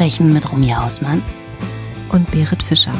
[0.00, 1.22] Verbrechen mit Rumia Hausmann
[2.08, 2.94] und Berit Fischer.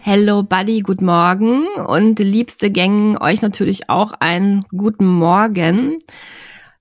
[0.00, 5.98] Hello Buddy, guten Morgen und liebste Gängen, euch natürlich auch einen guten Morgen.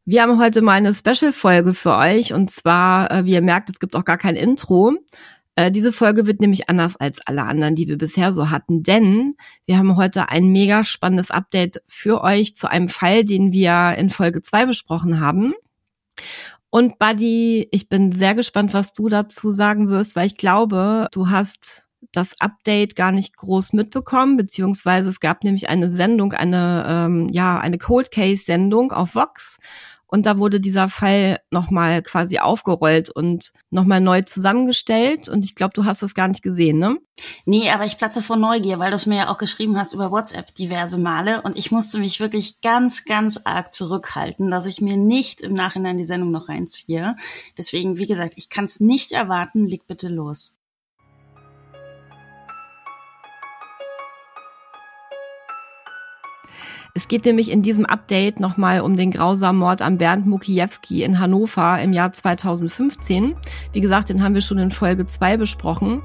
[0.06, 3.80] Wir haben heute mal eine Special-Folge für euch und zwar, äh, wie ihr merkt, es
[3.80, 4.94] gibt auch gar kein Intro.
[5.56, 9.36] Äh, diese Folge wird nämlich anders als alle anderen, die wir bisher so hatten, denn
[9.66, 14.10] wir haben heute ein mega spannendes Update für euch zu einem Fall, den wir in
[14.10, 15.54] Folge zwei besprochen haben.
[16.70, 21.30] Und Buddy, ich bin sehr gespannt, was du dazu sagen wirst, weil ich glaube, du
[21.30, 27.30] hast das Update gar nicht groß mitbekommen, beziehungsweise es gab nämlich eine Sendung, eine, ähm,
[27.30, 29.58] ja, eine Cold Case Sendung auf Vox.
[30.16, 35.28] Und da wurde dieser Fall nochmal quasi aufgerollt und nochmal neu zusammengestellt.
[35.28, 36.98] Und ich glaube, du hast das gar nicht gesehen, ne?
[37.44, 40.12] Nee, aber ich platze vor Neugier, weil du es mir ja auch geschrieben hast über
[40.12, 41.42] WhatsApp diverse Male.
[41.42, 45.98] Und ich musste mich wirklich ganz, ganz arg zurückhalten, dass ich mir nicht im Nachhinein
[45.98, 47.18] die Sendung noch reinziehe.
[47.58, 49.68] Deswegen, wie gesagt, ich kann es nicht erwarten.
[49.68, 50.56] Leg bitte los.
[56.98, 61.20] Es geht nämlich in diesem Update nochmal um den grausamen Mord an Bernd Mukiewski in
[61.20, 63.36] Hannover im Jahr 2015.
[63.74, 66.02] Wie gesagt, den haben wir schon in Folge 2 besprochen.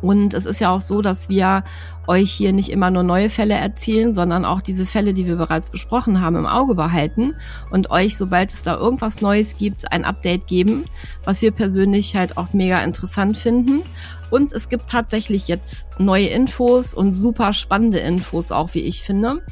[0.00, 1.64] Und es ist ja auch so, dass wir
[2.06, 5.70] euch hier nicht immer nur neue Fälle erzählen, sondern auch diese Fälle, die wir bereits
[5.70, 7.34] besprochen haben, im Auge behalten
[7.72, 10.84] und euch, sobald es da irgendwas Neues gibt, ein Update geben,
[11.24, 13.82] was wir persönlich halt auch mega interessant finden.
[14.30, 19.42] Und es gibt tatsächlich jetzt neue Infos und super spannende Infos auch, wie ich finde.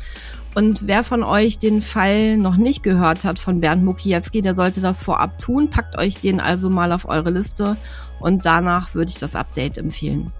[0.56, 4.80] Und wer von euch den Fall noch nicht gehört hat von Bernd Mukiewski, der sollte
[4.80, 5.68] das vorab tun.
[5.68, 7.76] Packt euch den also mal auf eure Liste
[8.20, 10.32] und danach würde ich das Update empfehlen.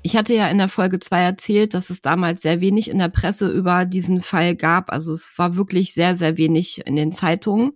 [0.00, 3.08] Ich hatte ja in der Folge zwei erzählt, dass es damals sehr wenig in der
[3.08, 4.90] Presse über diesen Fall gab.
[4.90, 7.72] Also es war wirklich sehr, sehr wenig in den Zeitungen.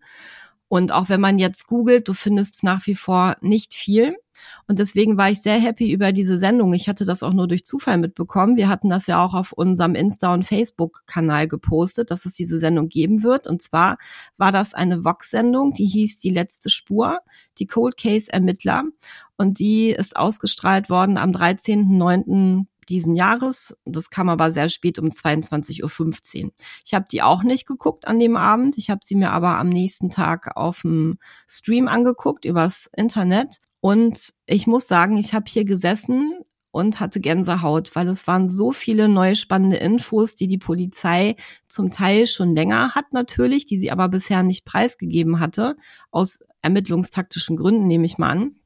[0.68, 4.16] Und auch wenn man jetzt googelt, du findest nach wie vor nicht viel.
[4.68, 6.74] Und deswegen war ich sehr happy über diese Sendung.
[6.74, 8.58] Ich hatte das auch nur durch Zufall mitbekommen.
[8.58, 12.90] Wir hatten das ja auch auf unserem Insta- und Facebook-Kanal gepostet, dass es diese Sendung
[12.90, 13.46] geben wird.
[13.46, 13.96] Und zwar
[14.36, 17.20] war das eine Vox-Sendung, die hieß Die letzte Spur,
[17.58, 18.84] die Cold Case Ermittler.
[19.38, 23.76] Und die ist ausgestrahlt worden am 13.09 diesen Jahres.
[23.84, 26.50] Das kam aber sehr spät um 22.15 Uhr.
[26.84, 28.76] Ich habe die auch nicht geguckt an dem Abend.
[28.76, 33.58] Ich habe sie mir aber am nächsten Tag auf dem Stream angeguckt übers Internet.
[33.80, 36.32] Und ich muss sagen, ich habe hier gesessen
[36.70, 41.36] und hatte Gänsehaut, weil es waren so viele neue spannende Infos, die die Polizei
[41.68, 45.76] zum Teil schon länger hat natürlich, die sie aber bisher nicht preisgegeben hatte,
[46.10, 48.56] aus ermittlungstaktischen Gründen nehme ich mal an.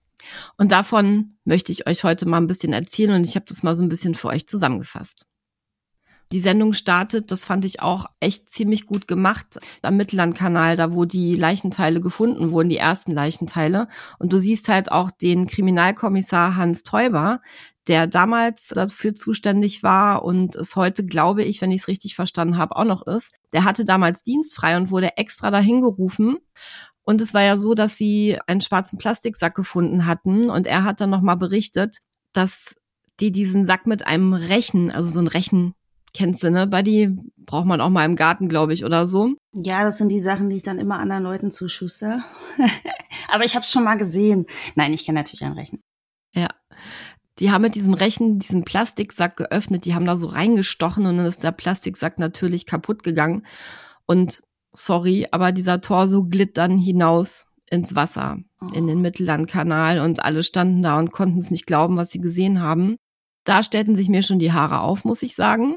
[0.56, 3.76] Und davon möchte ich euch heute mal ein bisschen erzählen und ich habe das mal
[3.76, 5.26] so ein bisschen für euch zusammengefasst
[6.32, 11.04] die Sendung startet, das fand ich auch echt ziemlich gut gemacht am Mittellandkanal, da wo
[11.04, 13.86] die Leichenteile gefunden wurden, die ersten Leichenteile.
[14.18, 17.40] Und du siehst halt auch den Kriminalkommissar Hans Teuber,
[17.86, 22.56] der damals dafür zuständig war und es heute, glaube ich, wenn ich es richtig verstanden
[22.56, 23.32] habe, auch noch ist.
[23.52, 26.38] Der hatte damals dienstfrei und wurde extra dahin gerufen.
[27.02, 31.00] Und es war ja so, dass sie einen schwarzen Plastiksack gefunden hatten und er hat
[31.00, 31.98] dann nochmal berichtet,
[32.32, 32.76] dass
[33.20, 35.74] die diesen Sack mit einem Rechen, also so ein Rechen
[36.14, 37.16] Kennst du, ne, Buddy?
[37.38, 39.34] Braucht man auch mal im Garten, glaube ich, oder so.
[39.54, 42.22] Ja, das sind die Sachen, die ich dann immer anderen Leuten zuschuster.
[43.28, 44.46] Aber ich habe es schon mal gesehen.
[44.74, 45.80] Nein, ich kenne natürlich ein Rechen.
[46.34, 46.48] Ja.
[47.38, 51.26] Die haben mit diesem Rechen diesen Plastiksack geöffnet, die haben da so reingestochen und dann
[51.26, 53.46] ist der Plastiksack natürlich kaputt gegangen.
[54.06, 58.68] Und sorry, aber dieser Torso glitt dann hinaus ins Wasser, oh.
[58.74, 62.60] in den Mittellandkanal und alle standen da und konnten es nicht glauben, was sie gesehen
[62.60, 62.96] haben.
[63.44, 65.76] Da stellten sich mir schon die Haare auf, muss ich sagen.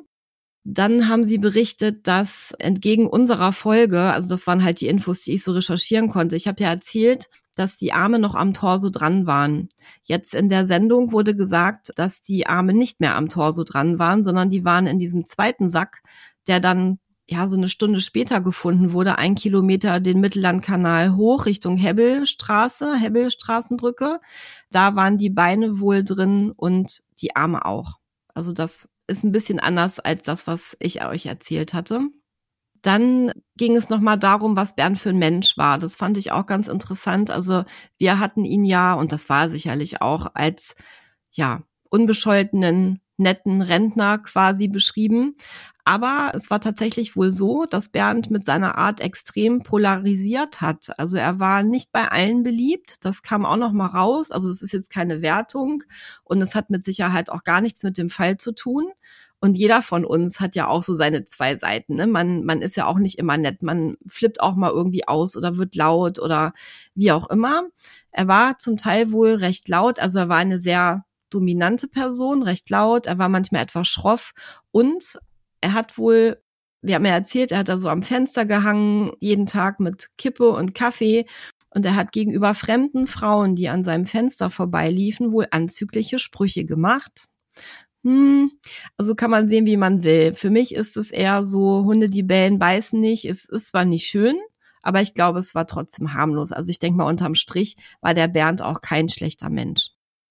[0.67, 5.33] Dann haben sie berichtet, dass entgegen unserer Folge, also das waren halt die Infos, die
[5.33, 6.35] ich so recherchieren konnte.
[6.35, 9.69] Ich habe ja erzählt, dass die Arme noch am Torso dran waren.
[10.03, 14.23] Jetzt in der Sendung wurde gesagt, dass die Arme nicht mehr am Torso dran waren,
[14.23, 16.01] sondern die waren in diesem zweiten Sack,
[16.47, 16.97] der dann
[17.29, 24.19] ja so eine Stunde später gefunden wurde, ein Kilometer den Mittellandkanal hoch Richtung Hebbelstraße, Hebbelstraßenbrücke.
[24.71, 27.99] Da waren die Beine wohl drin und die Arme auch.
[28.33, 32.01] Also das ist ein bisschen anders als das, was ich euch erzählt hatte.
[32.81, 35.79] Dann ging es nochmal darum, was Bernd für ein Mensch war.
[35.79, 37.31] Das fand ich auch ganz interessant.
[37.31, 37.63] Also
[37.97, 40.75] wir hatten ihn ja, und das war sicherlich auch, als
[41.31, 45.35] ja, unbescholtenen, netten Rentner quasi beschrieben.
[45.87, 50.97] Aber es war tatsächlich wohl so, dass Bernd mit seiner Art extrem polarisiert hat.
[50.97, 53.05] Also er war nicht bei allen beliebt.
[53.05, 54.31] Das kam auch noch mal raus.
[54.31, 55.83] Also es ist jetzt keine Wertung
[56.23, 58.87] und es hat mit Sicherheit auch gar nichts mit dem Fall zu tun.
[59.39, 61.95] Und jeder von uns hat ja auch so seine zwei Seiten.
[61.95, 62.07] Ne?
[62.07, 63.61] Man, man ist ja auch nicht immer nett.
[63.61, 66.53] Man flippt auch mal irgendwie aus oder wird laut oder
[66.95, 67.61] wie auch immer.
[68.09, 69.99] Er war zum Teil wohl recht laut.
[69.99, 73.05] Also er war eine sehr dominante Person, recht laut.
[73.05, 74.33] Er war manchmal etwas schroff
[74.71, 75.19] und
[75.65, 76.39] er hat wohl,
[76.83, 80.49] wir haben ja erzählt, er hat da so am Fenster gehangen, jeden Tag mit Kippe
[80.51, 81.25] und Kaffee.
[81.71, 87.25] Und er hat gegenüber fremden Frauen, die an seinem Fenster vorbeiliefen, wohl anzügliche Sprüche gemacht.
[88.03, 88.51] Hm,
[88.95, 90.35] also kann man sehen, wie man will.
[90.35, 93.25] Für mich ist es eher so, Hunde, die bellen, beißen nicht.
[93.25, 94.37] Es ist zwar nicht schön,
[94.83, 96.51] aber ich glaube, es war trotzdem harmlos.
[96.51, 99.89] Also ich denke mal, unterm Strich war der Bernd auch kein schlechter Mensch.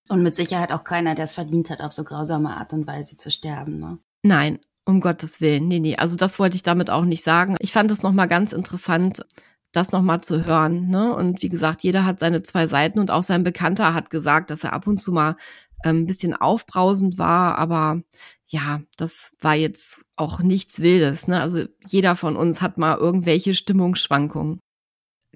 [0.09, 3.17] Und mit Sicherheit auch keiner, der es verdient hat, auf so grausame Art und Weise
[3.17, 3.81] zu sterben.
[3.81, 3.99] Ne?
[4.23, 5.69] Nein, um Gottes Willen.
[5.69, 5.97] Nee, nee.
[5.97, 7.57] Also das wollte ich damit auch nicht sagen.
[7.61, 9.25] Ich fand es nochmal ganz interessant,
[9.73, 10.89] das nochmal zu hören.
[10.89, 11.15] Ne?
[11.15, 14.65] Und wie gesagt, jeder hat seine zwei Seiten und auch sein Bekannter hat gesagt, dass
[14.65, 15.37] er ab und zu mal
[15.85, 18.03] ähm, ein bisschen aufbrausend war, aber
[18.47, 21.29] ja, das war jetzt auch nichts Wildes.
[21.29, 21.41] Ne?
[21.41, 24.61] Also jeder von uns hat mal irgendwelche Stimmungsschwankungen.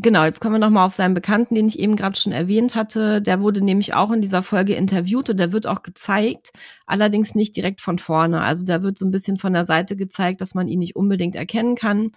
[0.00, 3.20] Genau, jetzt kommen wir nochmal auf seinen Bekannten, den ich eben gerade schon erwähnt hatte.
[3.20, 6.50] Der wurde nämlich auch in dieser Folge interviewt und der wird auch gezeigt,
[6.86, 8.40] allerdings nicht direkt von vorne.
[8.42, 11.34] Also der wird so ein bisschen von der Seite gezeigt, dass man ihn nicht unbedingt
[11.34, 12.12] erkennen kann.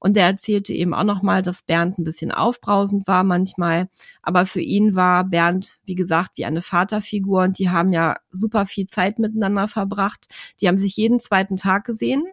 [0.00, 3.88] Und der erzählte eben auch nochmal, dass Bernd ein bisschen aufbrausend war manchmal.
[4.22, 8.66] Aber für ihn war Bernd, wie gesagt, wie eine Vaterfigur und die haben ja super
[8.66, 10.26] viel Zeit miteinander verbracht.
[10.60, 12.24] Die haben sich jeden zweiten Tag gesehen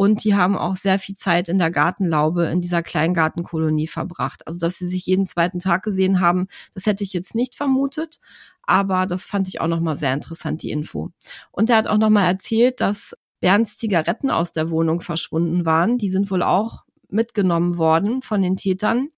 [0.00, 4.46] und die haben auch sehr viel Zeit in der Gartenlaube in dieser Kleingartenkolonie verbracht.
[4.46, 8.18] Also, dass sie sich jeden zweiten Tag gesehen haben, das hätte ich jetzt nicht vermutet.
[8.62, 11.10] Aber das fand ich auch nochmal sehr interessant, die Info.
[11.52, 15.98] Und er hat auch nochmal erzählt, dass Bernds Zigaretten aus der Wohnung verschwunden waren.
[15.98, 19.08] Die sind wohl auch mitgenommen worden von den Tätern.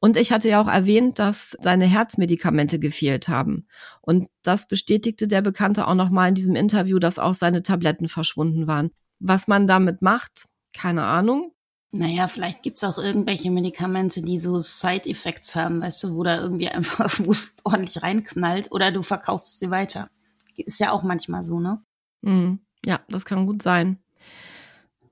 [0.00, 3.68] Und ich hatte ja auch erwähnt, dass seine Herzmedikamente gefehlt haben.
[4.00, 8.66] Und das bestätigte der Bekannte auch nochmal in diesem Interview, dass auch seine Tabletten verschwunden
[8.66, 8.90] waren.
[9.20, 11.52] Was man damit macht, keine Ahnung.
[11.92, 16.68] Naja, vielleicht gibt's auch irgendwelche Medikamente, die so Side-Effects haben, weißt du, wo da irgendwie
[16.70, 20.10] einfach wo es ordentlich reinknallt oder du verkaufst sie weiter.
[20.56, 21.82] Ist ja auch manchmal so, ne?
[22.22, 23.98] Mm, ja, das kann gut sein.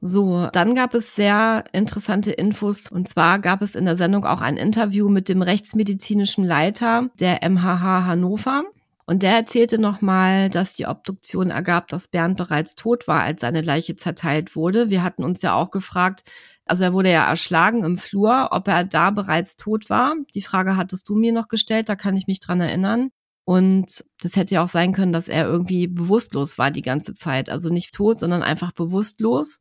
[0.05, 2.91] So, dann gab es sehr interessante Infos.
[2.91, 7.49] Und zwar gab es in der Sendung auch ein Interview mit dem rechtsmedizinischen Leiter der
[7.49, 8.65] MHH Hannover.
[9.07, 13.61] Und der erzählte nochmal, dass die Obduktion ergab, dass Bernd bereits tot war, als seine
[13.61, 14.91] Leiche zerteilt wurde.
[14.91, 16.23] Wir hatten uns ja auch gefragt,
[16.65, 20.15] also er wurde ja erschlagen im Flur, ob er da bereits tot war.
[20.35, 23.11] Die Frage hattest du mir noch gestellt, da kann ich mich dran erinnern.
[23.45, 27.51] Und das hätte ja auch sein können, dass er irgendwie bewusstlos war die ganze Zeit.
[27.51, 29.61] Also nicht tot, sondern einfach bewusstlos.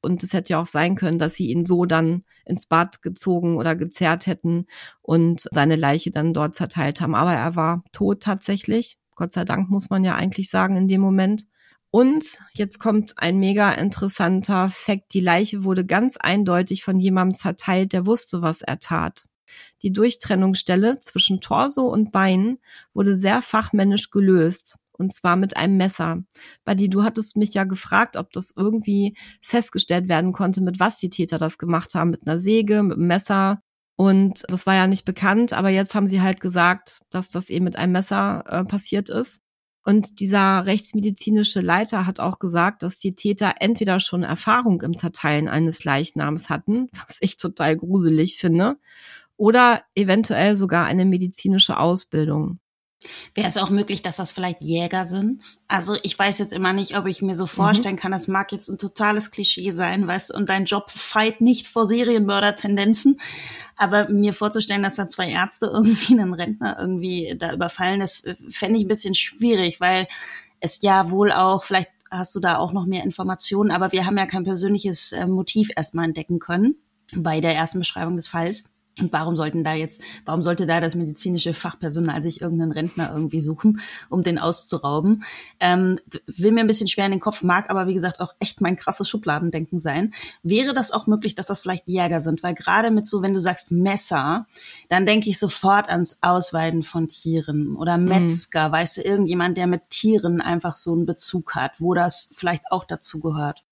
[0.00, 3.56] Und es hätte ja auch sein können, dass sie ihn so dann ins Bad gezogen
[3.56, 4.66] oder gezerrt hätten
[5.02, 7.14] und seine Leiche dann dort zerteilt haben.
[7.14, 8.98] Aber er war tot tatsächlich.
[9.14, 11.44] Gott sei Dank muss man ja eigentlich sagen in dem Moment.
[11.90, 15.14] Und jetzt kommt ein mega interessanter Fakt.
[15.14, 19.24] Die Leiche wurde ganz eindeutig von jemandem zerteilt, der wusste, was er tat.
[19.82, 22.58] Die Durchtrennungsstelle zwischen Torso und Beinen
[22.92, 26.22] wurde sehr fachmännisch gelöst und zwar mit einem Messer.
[26.64, 31.10] Buddy, du hattest mich ja gefragt, ob das irgendwie festgestellt werden konnte, mit was die
[31.10, 33.60] Täter das gemacht haben, mit einer Säge, mit einem Messer.
[33.96, 37.64] Und das war ja nicht bekannt, aber jetzt haben sie halt gesagt, dass das eben
[37.64, 39.40] mit einem Messer äh, passiert ist.
[39.86, 45.48] Und dieser rechtsmedizinische Leiter hat auch gesagt, dass die Täter entweder schon Erfahrung im Zerteilen
[45.48, 48.78] eines Leichnams hatten, was ich total gruselig finde,
[49.36, 52.58] oder eventuell sogar eine medizinische Ausbildung.
[53.34, 55.58] Wäre es auch möglich, dass das vielleicht Jäger sind?
[55.68, 57.48] Also ich weiß jetzt immer nicht, ob ich mir so mhm.
[57.48, 61.66] vorstellen kann, das mag jetzt ein totales Klischee sein, weißt und dein Job feit nicht
[61.66, 63.20] vor Serienmörder-Tendenzen.
[63.76, 68.36] Aber mir vorzustellen, dass da zwei Ärzte irgendwie einen Rentner irgendwie da überfallen, das äh,
[68.48, 70.08] fände ich ein bisschen schwierig, weil
[70.60, 74.16] es ja wohl auch, vielleicht hast du da auch noch mehr Informationen, aber wir haben
[74.16, 76.76] ja kein persönliches äh, Motiv erstmal entdecken können
[77.14, 78.64] bei der ersten Beschreibung des Falls.
[78.98, 83.40] Und warum sollten da jetzt, warum sollte da das medizinische Fachpersonal sich irgendeinen Rentner irgendwie
[83.40, 85.24] suchen, um den auszurauben?
[85.60, 88.62] Ähm, will mir ein bisschen schwer in den Kopf, mag aber wie gesagt auch echt
[88.62, 90.14] mein krasses Schubladendenken sein.
[90.42, 92.42] Wäre das auch möglich, dass das vielleicht Jäger sind?
[92.42, 94.46] Weil gerade mit so, wenn du sagst Messer,
[94.88, 98.06] dann denke ich sofort ans Ausweiden von Tieren oder mhm.
[98.06, 98.72] Metzger, mhm.
[98.72, 102.84] weißt du, irgendjemand, der mit Tieren einfach so einen Bezug hat, wo das vielleicht auch
[102.84, 103.62] dazu gehört.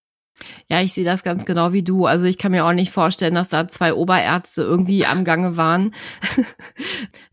[0.69, 2.07] Ja, ich sehe das ganz genau wie du.
[2.07, 5.95] Also ich kann mir auch nicht vorstellen, dass da zwei Oberärzte irgendwie am Gange waren.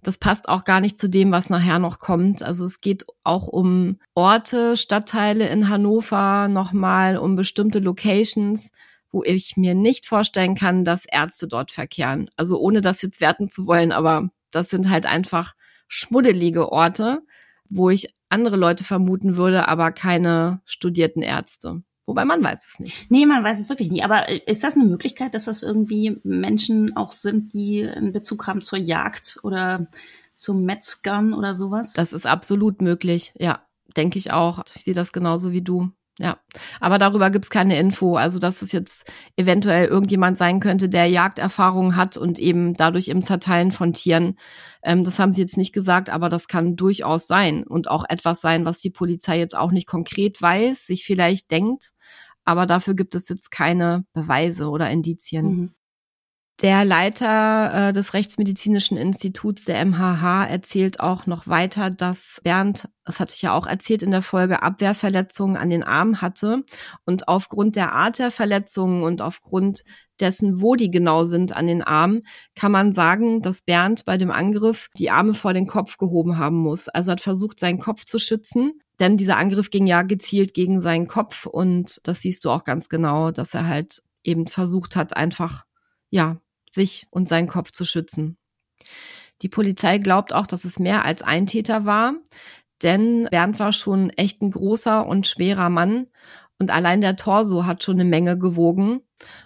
[0.03, 2.41] Das passt auch gar nicht zu dem, was nachher noch kommt.
[2.41, 8.71] Also es geht auch um Orte, Stadtteile in Hannover, nochmal um bestimmte Locations,
[9.11, 12.31] wo ich mir nicht vorstellen kann, dass Ärzte dort verkehren.
[12.35, 15.53] Also ohne das jetzt werten zu wollen, aber das sind halt einfach
[15.87, 17.21] schmuddelige Orte,
[17.69, 21.83] wo ich andere Leute vermuten würde, aber keine studierten Ärzte.
[22.11, 23.09] Wobei man weiß es nicht.
[23.09, 24.03] Nee, man weiß es wirklich nicht.
[24.03, 28.47] Aber äh, ist das eine Möglichkeit, dass das irgendwie Menschen auch sind, die einen Bezug
[28.47, 29.87] haben zur Jagd oder
[30.33, 31.93] zum Metzgern oder sowas?
[31.93, 33.65] Das ist absolut möglich, ja.
[33.95, 34.61] Denke ich auch.
[34.75, 35.89] Ich sehe das genauso wie du.
[36.19, 36.37] Ja,
[36.79, 38.15] aber darüber gibt's keine Info.
[38.17, 43.23] Also, dass es jetzt eventuell irgendjemand sein könnte, der Jagderfahrung hat und eben dadurch im
[43.23, 44.37] Zerteilen von Tieren.
[44.83, 48.41] Ähm, das haben sie jetzt nicht gesagt, aber das kann durchaus sein und auch etwas
[48.41, 51.91] sein, was die Polizei jetzt auch nicht konkret weiß, sich vielleicht denkt.
[52.43, 55.45] Aber dafür gibt es jetzt keine Beweise oder Indizien.
[55.45, 55.73] Mhm.
[56.61, 63.19] Der Leiter äh, des Rechtsmedizinischen Instituts der MHH erzählt auch noch weiter, dass Bernd, das
[63.19, 66.63] hatte ich ja auch erzählt in der Folge, Abwehrverletzungen an den Armen hatte.
[67.03, 69.83] Und aufgrund der Art der Verletzungen und aufgrund
[70.19, 72.21] dessen, wo die genau sind an den Armen,
[72.53, 76.57] kann man sagen, dass Bernd bei dem Angriff die Arme vor den Kopf gehoben haben
[76.57, 76.89] muss.
[76.89, 78.73] Also hat versucht, seinen Kopf zu schützen.
[78.99, 82.87] Denn dieser Angriff ging ja gezielt gegen seinen Kopf und das siehst du auch ganz
[82.87, 85.63] genau, dass er halt eben versucht hat, einfach
[86.11, 86.37] ja,
[86.71, 88.37] sich und seinen Kopf zu schützen.
[89.41, 92.13] Die Polizei glaubt auch, dass es mehr als ein Täter war,
[92.83, 96.07] denn Bernd war schon echt ein großer und schwerer Mann
[96.61, 99.01] und allein der Torso hat schon eine Menge gewogen.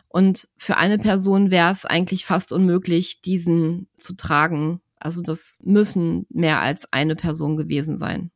[0.09, 4.81] Und für eine Person wäre es eigentlich fast unmöglich, diesen zu tragen.
[4.99, 8.31] Also das müssen mehr als eine Person gewesen sein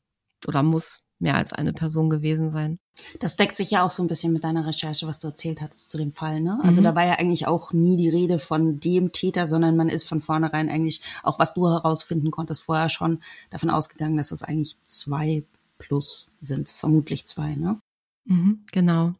[0.47, 2.79] oder muss mehr als eine Person gewesen sein.
[3.19, 5.89] Das deckt sich ja auch so ein bisschen mit deiner Recherche, was du erzählt hattest
[5.89, 6.41] zu dem Fall.
[6.41, 6.59] Ne?
[6.63, 6.85] Also mhm.
[6.85, 10.21] da war ja eigentlich auch nie die Rede von dem Täter, sondern man ist von
[10.21, 15.43] vornherein eigentlich, auch was du herausfinden konntest, vorher schon davon ausgegangen, dass es eigentlich zwei
[15.77, 17.55] plus sind, vermutlich zwei.
[17.55, 17.79] Ne?
[18.25, 19.13] Mhm, genau.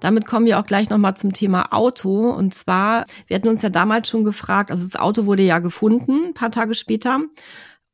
[0.00, 2.30] Damit kommen wir auch gleich nochmal zum Thema Auto.
[2.30, 6.26] Und zwar, wir hatten uns ja damals schon gefragt, also das Auto wurde ja gefunden,
[6.26, 7.20] ein paar Tage später.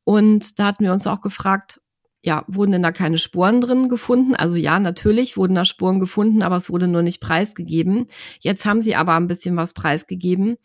[0.05, 1.79] Und da hatten wir uns auch gefragt,
[2.21, 4.35] ja, wurden denn da keine Spuren drin gefunden?
[4.35, 8.07] Also ja, natürlich wurden da Spuren gefunden, aber es wurde nur nicht preisgegeben.
[8.41, 10.57] Jetzt haben sie aber ein bisschen was preisgegeben.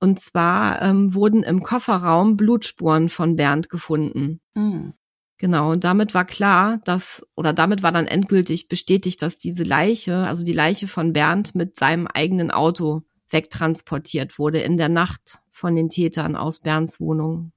[0.00, 4.40] Und zwar ähm, wurden im Kofferraum Blutspuren von Bernd gefunden.
[4.54, 4.94] Mhm.
[5.36, 10.18] Genau, und damit war klar, dass, oder damit war dann endgültig bestätigt, dass diese Leiche,
[10.18, 15.74] also die Leiche von Bernd mit seinem eigenen Auto wegtransportiert wurde in der Nacht von
[15.74, 17.52] den Tätern aus Bernds Wohnung.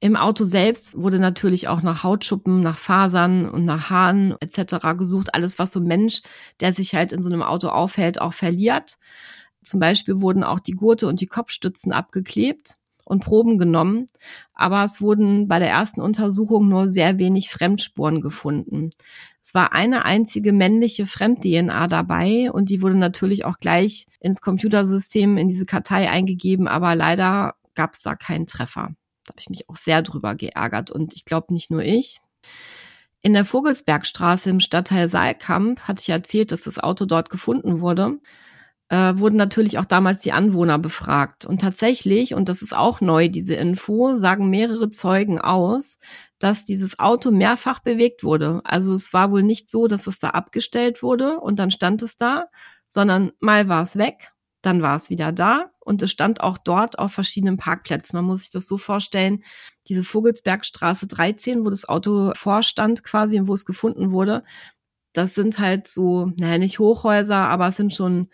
[0.00, 4.96] Im Auto selbst wurde natürlich auch nach Hautschuppen, nach Fasern und nach Haaren etc.
[4.98, 5.34] gesucht.
[5.34, 6.22] Alles, was so ein Mensch,
[6.60, 8.98] der sich halt in so einem Auto aufhält, auch verliert.
[9.62, 14.06] Zum Beispiel wurden auch die Gurte und die Kopfstützen abgeklebt und Proben genommen,
[14.54, 18.90] aber es wurden bei der ersten Untersuchung nur sehr wenig Fremdspuren gefunden.
[19.42, 25.36] Es war eine einzige männliche Fremd-DNA dabei und die wurde natürlich auch gleich ins Computersystem
[25.36, 28.94] in diese Kartei eingegeben, aber leider gab es da keinen Treffer.
[29.24, 32.20] Da habe ich mich auch sehr drüber geärgert und ich glaube nicht nur ich.
[33.22, 38.18] In der Vogelsbergstraße im Stadtteil Saalkamp hatte ich erzählt, dass das Auto dort gefunden wurde.
[38.90, 41.46] Äh, wurden natürlich auch damals die Anwohner befragt.
[41.46, 45.98] Und tatsächlich, und das ist auch neu, diese Info, sagen mehrere Zeugen aus,
[46.38, 48.60] dass dieses Auto mehrfach bewegt wurde.
[48.64, 52.18] Also es war wohl nicht so, dass es da abgestellt wurde und dann stand es
[52.18, 52.48] da,
[52.90, 54.33] sondern mal war es weg,
[54.66, 58.16] dann war es wieder da und es stand auch dort auf verschiedenen Parkplätzen.
[58.16, 59.42] Man muss sich das so vorstellen,
[59.88, 64.44] diese Vogelsbergstraße 13, wo das Auto vorstand quasi und wo es gefunden wurde,
[65.12, 68.28] das sind halt so, naja, nicht Hochhäuser, aber es sind schon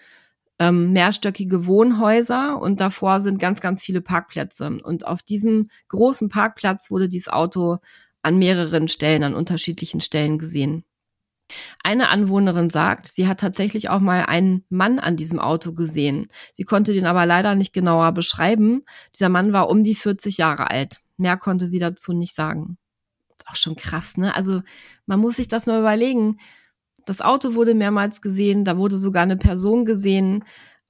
[0.58, 4.78] ähm, mehrstöckige Wohnhäuser und davor sind ganz, ganz viele Parkplätze.
[4.82, 7.78] Und auf diesem großen Parkplatz wurde dieses Auto
[8.22, 10.84] an mehreren Stellen, an unterschiedlichen Stellen gesehen.
[11.82, 16.28] Eine Anwohnerin sagt, sie hat tatsächlich auch mal einen Mann an diesem Auto gesehen.
[16.52, 18.82] Sie konnte den aber leider nicht genauer beschreiben.
[19.14, 21.00] Dieser Mann war um die 40 Jahre alt.
[21.16, 22.78] Mehr konnte sie dazu nicht sagen.
[23.36, 24.34] Ist auch schon krass, ne?
[24.34, 24.62] Also
[25.06, 26.38] man muss sich das mal überlegen.
[27.06, 30.44] Das Auto wurde mehrmals gesehen, da wurde sogar eine Person gesehen.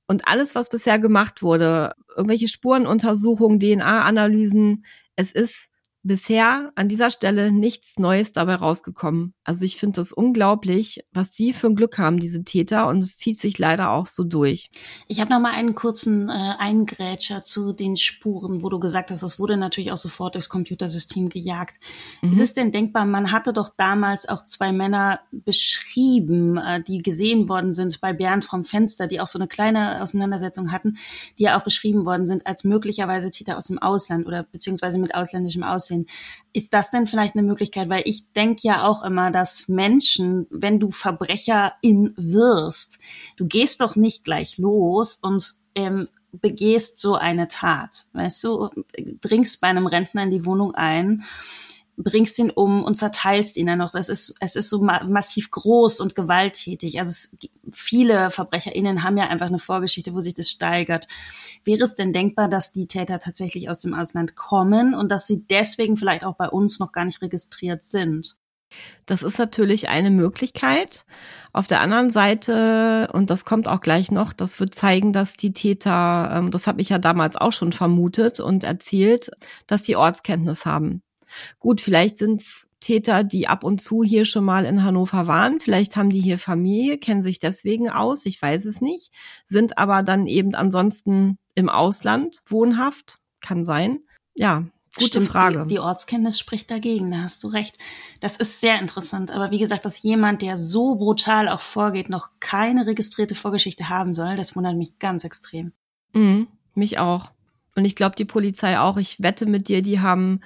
[0.07, 5.70] Und alles, was bisher gemacht wurde, irgendwelche Spurenuntersuchungen, DNA-Analysen, es ist
[6.02, 9.35] bisher an dieser Stelle nichts Neues dabei rausgekommen.
[9.45, 13.19] Also ich finde das unglaublich, was die für ein Glück haben, diese Täter, und es
[13.19, 14.71] zieht sich leider auch so durch.
[15.09, 19.23] Ich habe noch mal einen kurzen äh, Eingrätscher zu den Spuren, wo du gesagt hast,
[19.23, 21.76] es wurde natürlich auch sofort durchs Computersystem gejagt.
[22.23, 22.33] Mhm.
[22.33, 27.49] Ist es denn denkbar, man hatte doch damals auch zwei Männer beschrieben, äh, die gesehen
[27.49, 30.97] worden sind bei Bernd vom Fenster, die auch so eine kleine Auseinandersetzung hatten,
[31.38, 35.14] die ja auch beschrieben worden sind als möglicherweise Täter aus dem Ausland oder beziehungsweise mit
[35.14, 36.07] ausländischem Aussehen aussehen.
[36.53, 37.89] Ist das denn vielleicht eine Möglichkeit?
[37.89, 42.99] Weil ich denke ja auch immer, dass Menschen, wenn du Verbrecherin wirst,
[43.37, 45.45] du gehst doch nicht gleich los und
[45.75, 48.07] ähm, begehst so eine Tat.
[48.13, 48.71] Weißt du,
[49.21, 51.25] dringst bei einem Rentner in die Wohnung ein
[52.02, 53.92] bringst ihn um und zerteilst ihn dann noch.
[53.92, 56.99] Das ist, es ist so ma massiv groß und gewalttätig.
[56.99, 57.38] Also es,
[57.73, 61.07] viele VerbrecherInnen haben ja einfach eine Vorgeschichte, wo sich das steigert.
[61.64, 65.45] Wäre es denn denkbar, dass die Täter tatsächlich aus dem Ausland kommen und dass sie
[65.49, 68.37] deswegen vielleicht auch bei uns noch gar nicht registriert sind?
[69.07, 71.04] Das ist natürlich eine Möglichkeit.
[71.52, 75.52] Auf der anderen Seite, und das kommt auch gleich noch, das wird zeigen, dass die
[75.52, 79.30] Täter, ähm, das habe ich ja damals auch schon vermutet und erzählt,
[79.66, 81.02] dass die Ortskenntnis haben.
[81.59, 85.61] Gut, vielleicht sind es Täter, die ab und zu hier schon mal in Hannover waren.
[85.61, 89.13] Vielleicht haben die hier Familie, kennen sich deswegen aus, ich weiß es nicht,
[89.47, 93.19] sind aber dann eben ansonsten im Ausland wohnhaft.
[93.41, 94.01] Kann sein.
[94.37, 95.63] Ja, Gute Stimmt, Frage.
[95.63, 97.79] Die, die, Ortskenntnis spricht dagegen, da hast du recht.
[98.19, 99.31] Das ist sehr interessant.
[99.31, 104.15] Aber wie gesagt, dass jemand, der so brutal auch vorgeht, noch keine registrierte Vorgeschichte haben
[104.15, 105.73] soll, das wundert mich ganz extrem.
[106.13, 107.31] Mhm, mich auch.
[107.77, 108.97] Und ich glaube, die Polizei auch.
[108.97, 110.41] Ich wette mit dir, die haben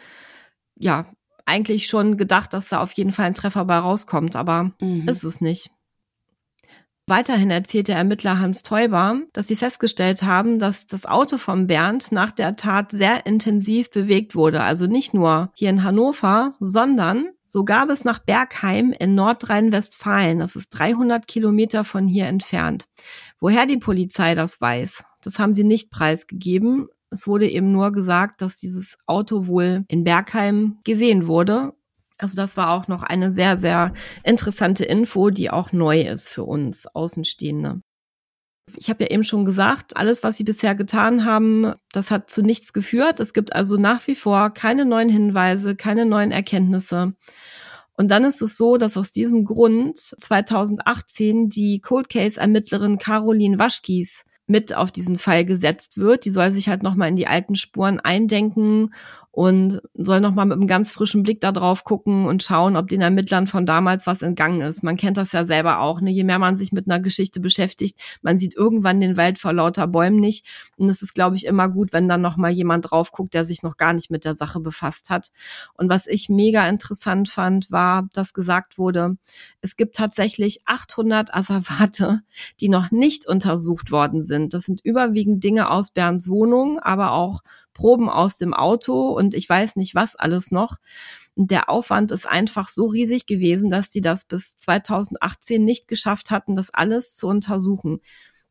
[0.76, 1.06] ja,
[1.46, 5.08] eigentlich schon gedacht, dass da auf jeden Fall ein Treffer bei rauskommt, aber mhm.
[5.08, 5.70] ist es nicht.
[7.06, 12.12] Weiterhin erzählt der Ermittler Hans Teuber, dass sie festgestellt haben, dass das Auto von Bernd
[12.12, 14.62] nach der Tat sehr intensiv bewegt wurde.
[14.62, 20.38] Also nicht nur hier in Hannover, sondern sogar bis nach Bergheim in Nordrhein-Westfalen.
[20.38, 22.86] Das ist 300 Kilometer von hier entfernt.
[23.38, 26.88] Woher die Polizei das weiß, das haben sie nicht preisgegeben.
[27.14, 31.72] Es wurde eben nur gesagt, dass dieses Auto wohl in Bergheim gesehen wurde.
[32.18, 33.92] Also das war auch noch eine sehr, sehr
[34.24, 37.82] interessante Info, die auch neu ist für uns Außenstehende.
[38.76, 42.42] Ich habe ja eben schon gesagt, alles, was sie bisher getan haben, das hat zu
[42.42, 43.20] nichts geführt.
[43.20, 47.14] Es gibt also nach wie vor keine neuen Hinweise, keine neuen Erkenntnisse.
[47.96, 53.60] Und dann ist es so, dass aus diesem Grund 2018 die Cold Case Ermittlerin Caroline
[53.60, 56.24] Waschkies mit auf diesen Fall gesetzt wird.
[56.24, 58.92] Die soll sich halt nochmal in die alten Spuren eindenken
[59.34, 63.00] und soll nochmal mit einem ganz frischen Blick da drauf gucken und schauen, ob den
[63.00, 64.84] Ermittlern von damals was entgangen ist.
[64.84, 66.00] Man kennt das ja selber auch.
[66.00, 66.12] Ne?
[66.12, 69.88] Je mehr man sich mit einer Geschichte beschäftigt, man sieht irgendwann den Wald vor lauter
[69.88, 70.46] Bäumen nicht.
[70.76, 73.64] Und es ist, glaube ich, immer gut, wenn dann nochmal jemand drauf guckt, der sich
[73.64, 75.30] noch gar nicht mit der Sache befasst hat.
[75.76, 79.16] Und was ich mega interessant fand, war, dass gesagt wurde,
[79.60, 82.20] es gibt tatsächlich 800 Asservate,
[82.60, 84.54] die noch nicht untersucht worden sind.
[84.54, 87.42] Das sind überwiegend Dinge aus Bernds Wohnung, aber auch
[87.74, 90.76] Proben aus dem Auto und ich weiß nicht was alles noch.
[91.36, 96.56] Der Aufwand ist einfach so riesig gewesen, dass die das bis 2018 nicht geschafft hatten,
[96.56, 98.00] das alles zu untersuchen.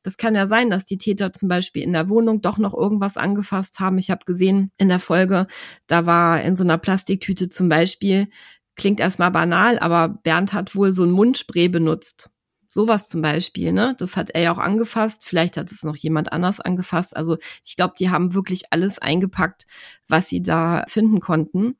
[0.03, 3.15] Das kann ja sein, dass die Täter zum Beispiel in der Wohnung doch noch irgendwas
[3.15, 3.97] angefasst haben.
[3.97, 5.47] Ich habe gesehen in der Folge,
[5.88, 8.27] da war in so einer Plastiktüte zum Beispiel,
[8.75, 12.32] klingt erstmal banal, aber Bernd hat wohl so ein Mundspray benutzt.
[12.73, 13.93] Sowas zum Beispiel, ne?
[13.99, 15.25] Das hat er ja auch angefasst.
[15.27, 17.15] Vielleicht hat es noch jemand anders angefasst.
[17.15, 19.67] Also ich glaube, die haben wirklich alles eingepackt,
[20.07, 21.75] was sie da finden konnten.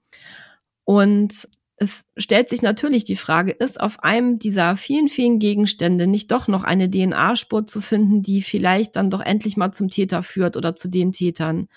[0.84, 6.32] Und es stellt sich natürlich die Frage, ist auf einem dieser vielen, vielen Gegenstände nicht
[6.32, 10.58] doch noch eine DNA-Spur zu finden, die vielleicht dann doch endlich mal zum Täter führt
[10.58, 11.70] oder zu den Tätern?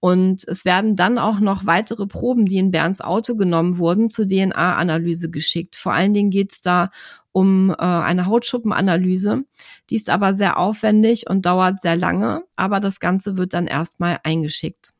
[0.00, 4.26] Und es werden dann auch noch weitere Proben, die in Bernds Auto genommen wurden, zur
[4.26, 5.76] DNA-Analyse geschickt.
[5.76, 6.90] Vor allen Dingen geht es da
[7.38, 9.44] um äh, eine Hautschuppenanalyse.
[9.90, 14.18] Die ist aber sehr aufwendig und dauert sehr lange, aber das Ganze wird dann erstmal
[14.24, 14.92] eingeschickt.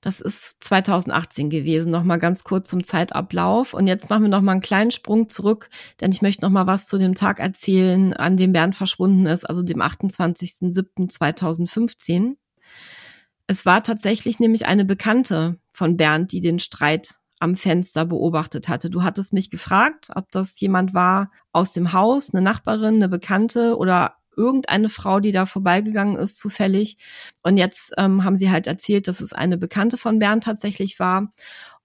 [0.00, 1.92] Das ist 2018 gewesen.
[1.92, 3.72] Nochmal ganz kurz zum Zeitablauf.
[3.72, 6.98] Und jetzt machen wir nochmal einen kleinen Sprung zurück, denn ich möchte nochmal was zu
[6.98, 12.34] dem Tag erzählen, an dem Bernd verschwunden ist, also dem 28.07.2015.
[13.46, 18.88] Es war tatsächlich nämlich eine Bekannte von Bernd, die den Streit am Fenster beobachtet hatte.
[18.88, 23.76] Du hattest mich gefragt, ob das jemand war aus dem Haus, eine Nachbarin, eine Bekannte
[23.76, 26.96] oder irgendeine Frau, die da vorbeigegangen ist, zufällig.
[27.42, 31.28] Und jetzt ähm, haben sie halt erzählt, dass es eine Bekannte von Bernd tatsächlich war.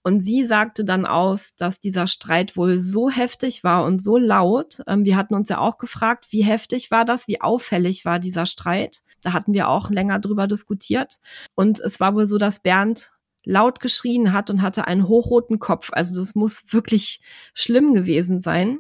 [0.03, 4.81] Und sie sagte dann aus, dass dieser Streit wohl so heftig war und so laut.
[4.87, 8.45] Ähm, wir hatten uns ja auch gefragt, wie heftig war das, wie auffällig war dieser
[8.45, 9.01] Streit.
[9.21, 11.17] Da hatten wir auch länger drüber diskutiert.
[11.55, 13.11] Und es war wohl so, dass Bernd
[13.47, 15.89] laut geschrien hat und hatte einen hochroten Kopf.
[15.93, 17.21] Also das muss wirklich
[17.53, 18.79] schlimm gewesen sein.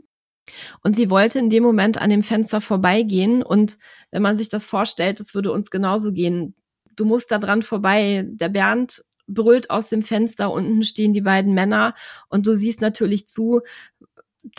[0.83, 3.43] Und sie wollte in dem Moment an dem Fenster vorbeigehen.
[3.43, 3.77] Und
[4.11, 6.55] wenn man sich das vorstellt, es würde uns genauso gehen.
[6.95, 8.25] Du musst da dran vorbei.
[8.27, 11.95] Der Bernd brüllt aus dem Fenster, unten stehen die beiden Männer
[12.29, 13.61] und du siehst natürlich zu,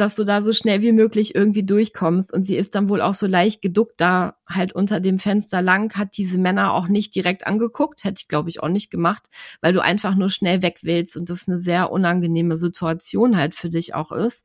[0.01, 2.33] dass du da so schnell wie möglich irgendwie durchkommst.
[2.33, 5.97] Und sie ist dann wohl auch so leicht geduckt da halt unter dem Fenster lang,
[5.97, 9.27] hat diese Männer auch nicht direkt angeguckt, hätte ich glaube ich auch nicht gemacht,
[9.61, 13.71] weil du einfach nur schnell weg willst und das eine sehr unangenehme Situation halt für
[13.71, 14.45] dich auch ist.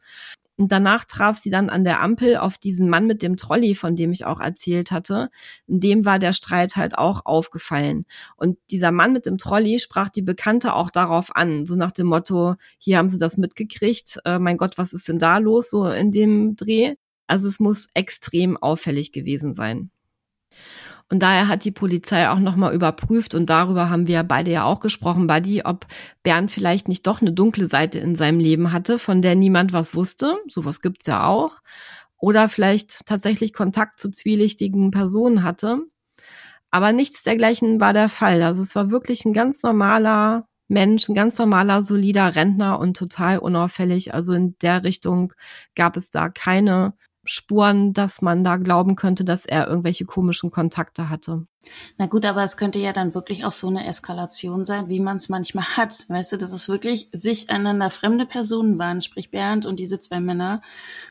[0.57, 3.95] Und danach traf sie dann an der Ampel auf diesen Mann mit dem Trolley, von
[3.95, 5.29] dem ich auch erzählt hatte.
[5.65, 8.05] Dem war der Streit halt auch aufgefallen.
[8.35, 12.07] Und dieser Mann mit dem Trolley sprach die Bekannte auch darauf an, so nach dem
[12.07, 15.87] Motto, hier haben sie das mitgekriegt, äh, mein Gott, was ist denn da los, so
[15.87, 16.95] in dem Dreh.
[17.27, 19.89] Also es muss extrem auffällig gewesen sein.
[21.13, 24.79] Und daher hat die Polizei auch nochmal überprüft und darüber haben wir beide ja auch
[24.79, 25.85] gesprochen, Buddy, ob
[26.23, 29.93] Bernd vielleicht nicht doch eine dunkle Seite in seinem Leben hatte, von der niemand was
[29.93, 30.39] wusste.
[30.49, 31.59] Sowas gibt's ja auch.
[32.17, 35.83] Oder vielleicht tatsächlich Kontakt zu zwielichtigen Personen hatte.
[36.71, 38.41] Aber nichts dergleichen war der Fall.
[38.41, 43.37] Also es war wirklich ein ganz normaler Mensch, ein ganz normaler, solider Rentner und total
[43.37, 44.15] unauffällig.
[44.15, 45.31] Also in der Richtung
[45.75, 51.09] gab es da keine Spuren, dass man da glauben könnte, dass er irgendwelche komischen Kontakte
[51.09, 51.45] hatte.
[51.97, 55.17] Na gut, aber es könnte ja dann wirklich auch so eine Eskalation sein, wie man
[55.17, 56.05] es manchmal hat.
[56.09, 60.19] Weißt du, dass es wirklich sich einander fremde Personen waren, sprich Bernd und diese zwei
[60.19, 60.61] Männer,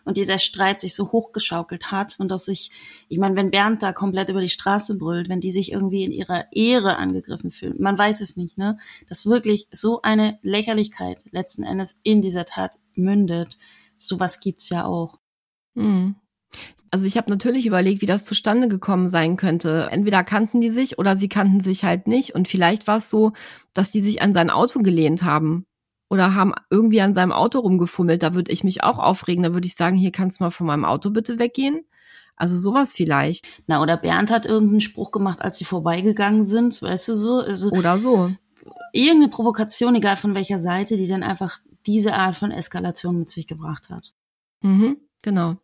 [0.05, 2.71] und dieser Streit sich so hochgeschaukelt hat und dass sich,
[3.09, 6.13] ich meine, wenn Bernd da komplett über die Straße brüllt, wenn die sich irgendwie in
[6.13, 11.63] ihrer Ehre angegriffen fühlen, man weiß es nicht, ne, dass wirklich so eine Lächerlichkeit letzten
[11.63, 13.57] Endes in dieser Tat mündet.
[13.97, 15.22] Sowas gibt's ja auch.
[15.75, 16.17] Hm.
[16.91, 19.89] Also ich habe natürlich überlegt, wie das zustande gekommen sein könnte.
[19.91, 22.35] Entweder kannten die sich oder sie kannten sich halt nicht.
[22.35, 23.33] Und vielleicht war es so,
[23.73, 25.65] dass die sich an sein Auto gelehnt haben
[26.11, 28.23] oder haben irgendwie an seinem Auto rumgefummelt.
[28.23, 29.43] Da würde ich mich auch aufregen.
[29.43, 31.87] Da würde ich sagen, hier kannst du mal von meinem Auto bitte weggehen.
[32.37, 33.47] Also sowas vielleicht.
[33.67, 37.41] Na, oder Bernd hat irgendeinen Spruch gemacht, als sie vorbeigegangen sind, weißt du so?
[37.41, 38.31] Also oder so.
[38.93, 43.47] Irgendeine Provokation, egal von welcher Seite, die dann einfach diese Art von Eskalation mit sich
[43.47, 44.13] gebracht hat.
[44.61, 44.99] Mhm.
[45.23, 45.57] Genau.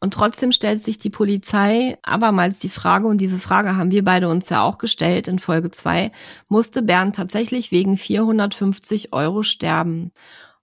[0.00, 4.28] Und trotzdem stellt sich die Polizei abermals die Frage, und diese Frage haben wir beide
[4.28, 6.12] uns ja auch gestellt in Folge zwei:
[6.48, 10.12] musste Bernd tatsächlich wegen 450 Euro sterben?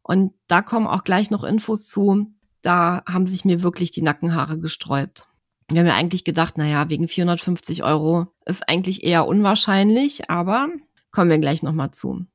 [0.02, 2.34] Und da kommen auch gleich noch Infos zu.
[2.62, 5.28] Da haben sich mir wirklich die Nackenhaare gesträubt.
[5.70, 10.68] Wir haben ja eigentlich gedacht, na ja, wegen 450 Euro ist eigentlich eher unwahrscheinlich, aber
[11.12, 12.26] kommen wir gleich nochmal zu.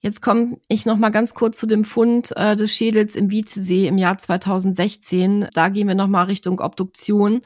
[0.00, 3.88] Jetzt komme ich noch mal ganz kurz zu dem Fund äh, des Schädels im Wiezesee
[3.88, 5.48] im Jahr 2016.
[5.52, 7.40] Da gehen wir noch mal Richtung Obduktion.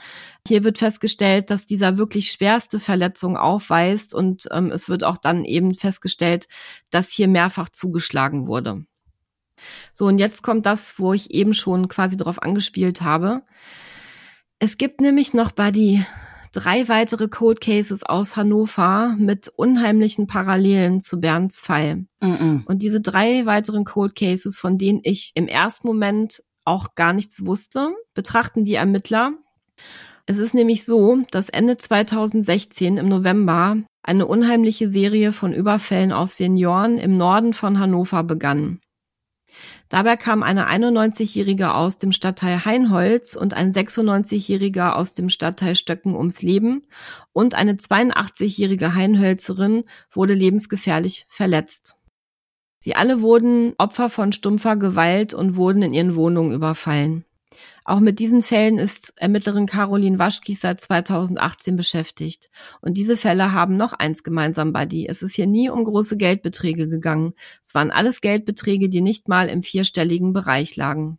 [0.46, 5.44] Hier wird festgestellt, dass dieser wirklich schwerste Verletzung aufweist und ähm, es wird auch dann
[5.44, 6.46] eben festgestellt,
[6.90, 8.84] dass hier mehrfach zugeschlagen wurde.
[9.94, 13.42] So, und jetzt kommt das, wo ich eben schon quasi darauf angespielt habe.
[14.58, 16.04] Es gibt nämlich noch Buddy
[16.52, 22.04] drei weitere Cold Cases aus Hannover mit unheimlichen Parallelen zu Bernds Fall.
[22.20, 22.66] Mm -mm.
[22.66, 27.44] Und diese drei weiteren Cold Cases, von denen ich im ersten Moment auch gar nichts
[27.44, 29.32] wusste, betrachten die Ermittler.
[30.26, 36.32] Es ist nämlich so, dass Ende 2016 im November eine unheimliche Serie von Überfällen auf
[36.32, 38.80] Senioren im Norden von Hannover begann.
[39.88, 46.14] Dabei kam eine 91-Jährige aus dem Stadtteil Heinholz und ein 96-Jähriger aus dem Stadtteil Stöcken
[46.14, 46.86] ums Leben
[47.32, 51.96] und eine 82-jährige Heinhölzerin wurde lebensgefährlich verletzt.
[52.80, 57.24] Sie alle wurden Opfer von stumpfer Gewalt und wurden in ihren Wohnungen überfallen.
[57.84, 62.50] Auch mit diesen Fällen ist Ermittlerin Caroline Waschkis seit 2018 beschäftigt.
[62.80, 65.06] Und diese Fälle haben noch eins gemeinsam, Buddy.
[65.08, 67.34] Es ist hier nie um große Geldbeträge gegangen.
[67.62, 71.18] Es waren alles Geldbeträge, die nicht mal im vierstelligen Bereich lagen.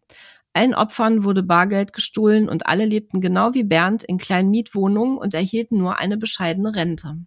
[0.54, 5.34] Allen Opfern wurde Bargeld gestohlen und alle lebten genau wie Bernd in kleinen Mietwohnungen und
[5.34, 7.18] erhielten nur eine bescheidene Rente.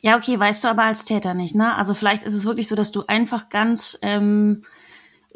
[0.00, 1.74] Ja, okay, weißt du aber als Täter nicht, ne?
[1.76, 4.62] Also vielleicht ist es wirklich so, dass du einfach ganz ähm,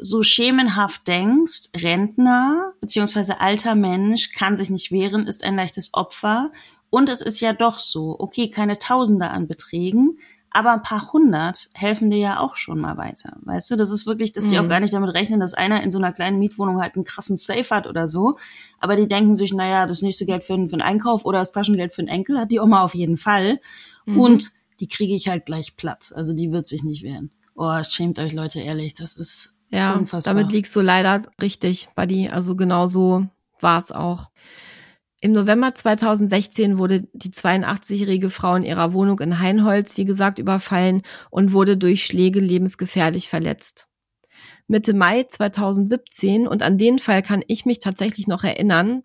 [0.03, 6.51] so schemenhaft denkst, Rentner beziehungsweise alter Mensch kann sich nicht wehren, ist ein leichtes Opfer.
[6.89, 10.17] Und es ist ja doch so, okay, keine Tausende an Beträgen,
[10.49, 13.37] aber ein paar hundert helfen dir ja auch schon mal weiter.
[13.43, 14.65] Weißt du, das ist wirklich, dass die mhm.
[14.65, 17.37] auch gar nicht damit rechnen, dass einer in so einer kleinen Mietwohnung halt einen krassen
[17.37, 18.37] Safe hat oder so.
[18.79, 21.93] Aber die denken sich, naja, das nächste Geld für, für einen Einkauf oder das Taschengeld
[21.93, 23.61] für einen Enkel hat die Oma auf jeden Fall.
[24.05, 24.19] Mhm.
[24.19, 26.11] Und die kriege ich halt gleich platt.
[26.15, 27.29] Also die wird sich nicht wehren.
[27.55, 30.33] Oh, schämt euch Leute, ehrlich, das ist ja, Unfassbar.
[30.33, 32.29] damit liegst du leider richtig, Buddy.
[32.29, 33.27] Also genau so
[33.59, 34.29] war es auch.
[35.21, 41.03] Im November 2016 wurde die 82-jährige Frau in ihrer Wohnung in Heinholz, wie gesagt, überfallen
[41.29, 43.87] und wurde durch Schläge lebensgefährlich verletzt.
[44.67, 49.03] Mitte Mai 2017, und an den Fall kann ich mich tatsächlich noch erinnern,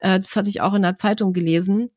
[0.00, 1.88] äh, das hatte ich auch in der Zeitung gelesen,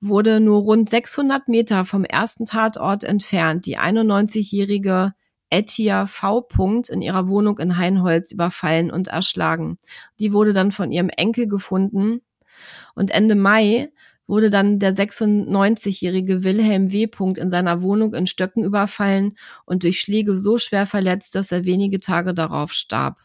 [0.00, 5.14] wurde nur rund 600 Meter vom ersten Tatort entfernt die 91-jährige
[5.50, 6.48] Etia V.
[6.88, 9.76] in ihrer Wohnung in Heinholz überfallen und erschlagen.
[10.18, 12.20] Die wurde dann von ihrem Enkel gefunden
[12.94, 13.90] und Ende Mai
[14.26, 17.08] wurde dann der 96-jährige Wilhelm W.
[17.36, 22.00] in seiner Wohnung in Stöcken überfallen und durch Schläge so schwer verletzt, dass er wenige
[22.00, 23.18] Tage darauf starb.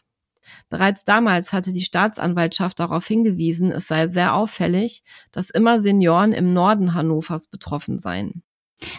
[0.68, 5.02] Bereits damals hatte die Staatsanwaltschaft darauf hingewiesen, es sei sehr auffällig,
[5.32, 8.42] dass immer Senioren im Norden Hannovers betroffen seien.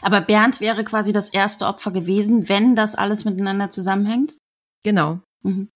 [0.01, 4.37] Aber Bernd wäre quasi das erste Opfer gewesen, wenn das alles miteinander zusammenhängt?
[4.83, 5.19] Genau.
[5.43, 5.69] Mhm.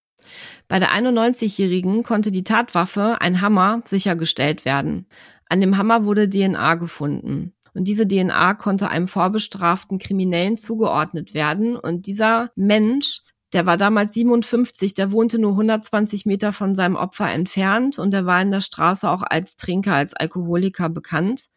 [0.68, 5.08] Bei der 91-Jährigen konnte die Tatwaffe, ein Hammer, sichergestellt werden.
[5.48, 7.54] An dem Hammer wurde DNA gefunden.
[7.74, 11.76] Und diese DNA konnte einem vorbestraften Kriminellen zugeordnet werden.
[11.76, 13.22] Und dieser Mensch,
[13.56, 18.28] der war damals 57, der wohnte nur 120 Meter von seinem Opfer entfernt und der
[18.28, 21.48] war in der Straße auch als Trinker, als Alkoholiker bekannt.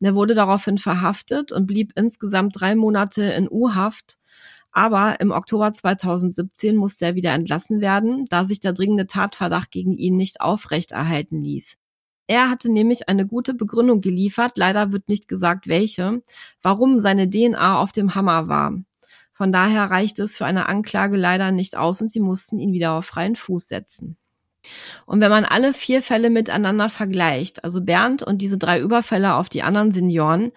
[0.00, 4.18] Der wurde daraufhin verhaftet und blieb insgesamt drei Monate in U-Haft
[4.70, 9.94] aber im Oktober 2017 musste er wieder entlassen werden, da sich der dringende Tatverdacht gegen
[9.94, 11.74] ihn nicht aufrechterhalten ließ.
[12.28, 16.22] Er hatte nämlich eine gute Begründung geliefert, leider wird nicht gesagt welche,
[16.62, 18.74] warum seine DNA auf dem Hammer war.
[19.38, 22.94] Von daher reichte es für eine Anklage leider nicht aus und sie mussten ihn wieder
[22.94, 24.16] auf freien Fuß setzen.
[25.06, 29.48] Und wenn man alle vier Fälle miteinander vergleicht, also Bernd und diese drei Überfälle auf
[29.48, 30.50] die anderen Senioren,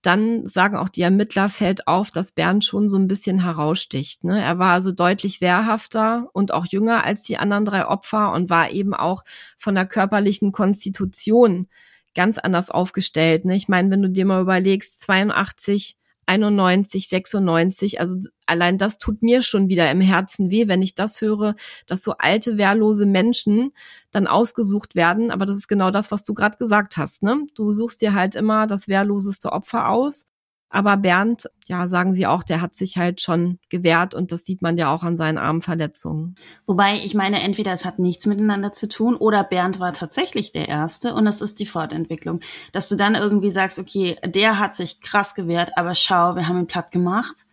[0.00, 4.22] dann sagen auch die Ermittler, fällt auf, dass Bernd schon so ein bisschen heraussticht.
[4.22, 4.40] Ne?
[4.40, 8.70] Er war also deutlich wehrhafter und auch jünger als die anderen drei Opfer und war
[8.70, 9.24] eben auch
[9.58, 11.66] von der körperlichen Konstitution
[12.14, 13.44] ganz anders aufgestellt.
[13.44, 13.56] Ne?
[13.56, 15.96] Ich meine, wenn du dir mal überlegst, 82
[16.30, 18.00] 91, 96.
[18.00, 18.16] Also
[18.46, 22.14] allein das tut mir schon wieder im Herzen weh, wenn ich das höre, dass so
[22.18, 23.72] alte, wehrlose Menschen
[24.12, 25.32] dann ausgesucht werden.
[25.32, 27.22] Aber das ist genau das, was du gerade gesagt hast.
[27.22, 27.46] Ne?
[27.54, 30.26] Du suchst dir halt immer das wehrloseste Opfer aus
[30.70, 34.62] aber Bernd, ja, sagen sie auch, der hat sich halt schon gewehrt und das sieht
[34.62, 36.36] man ja auch an seinen Armverletzungen.
[36.66, 40.68] Wobei, ich meine, entweder es hat nichts miteinander zu tun oder Bernd war tatsächlich der
[40.68, 42.40] Erste und das ist die Fortentwicklung.
[42.72, 46.60] Dass du dann irgendwie sagst, okay, der hat sich krass gewehrt, aber schau, wir haben
[46.60, 47.46] ihn platt gemacht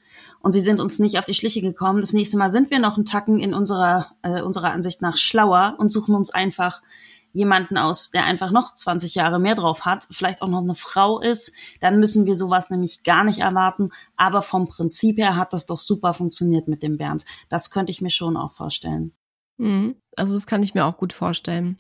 [0.48, 2.00] und sie sind uns nicht auf die Schliche gekommen.
[2.00, 5.76] Das nächste Mal sind wir noch einen Tacken in unserer, äh, unserer Ansicht nach schlauer
[5.78, 6.82] und suchen uns einfach
[7.34, 11.20] jemanden aus, der einfach noch 20 Jahre mehr drauf hat, vielleicht auch noch eine Frau
[11.20, 13.90] ist, dann müssen wir sowas nämlich gar nicht erwarten.
[14.16, 17.26] Aber vom Prinzip her hat das doch super funktioniert mit dem Bernd.
[17.50, 19.12] Das könnte ich mir schon auch vorstellen.
[19.58, 19.98] Mhm.
[20.16, 21.78] Also das kann ich mir auch gut vorstellen.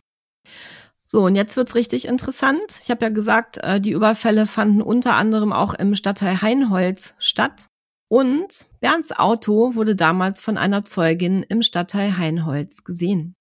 [1.05, 2.81] So, und jetzt wird's richtig interessant.
[2.81, 7.69] Ich habe ja gesagt, äh, die Überfälle fanden unter anderem auch im Stadtteil Heinholz statt.
[8.09, 13.35] Und Bernds Auto wurde damals von einer Zeugin im Stadtteil Heinholz gesehen.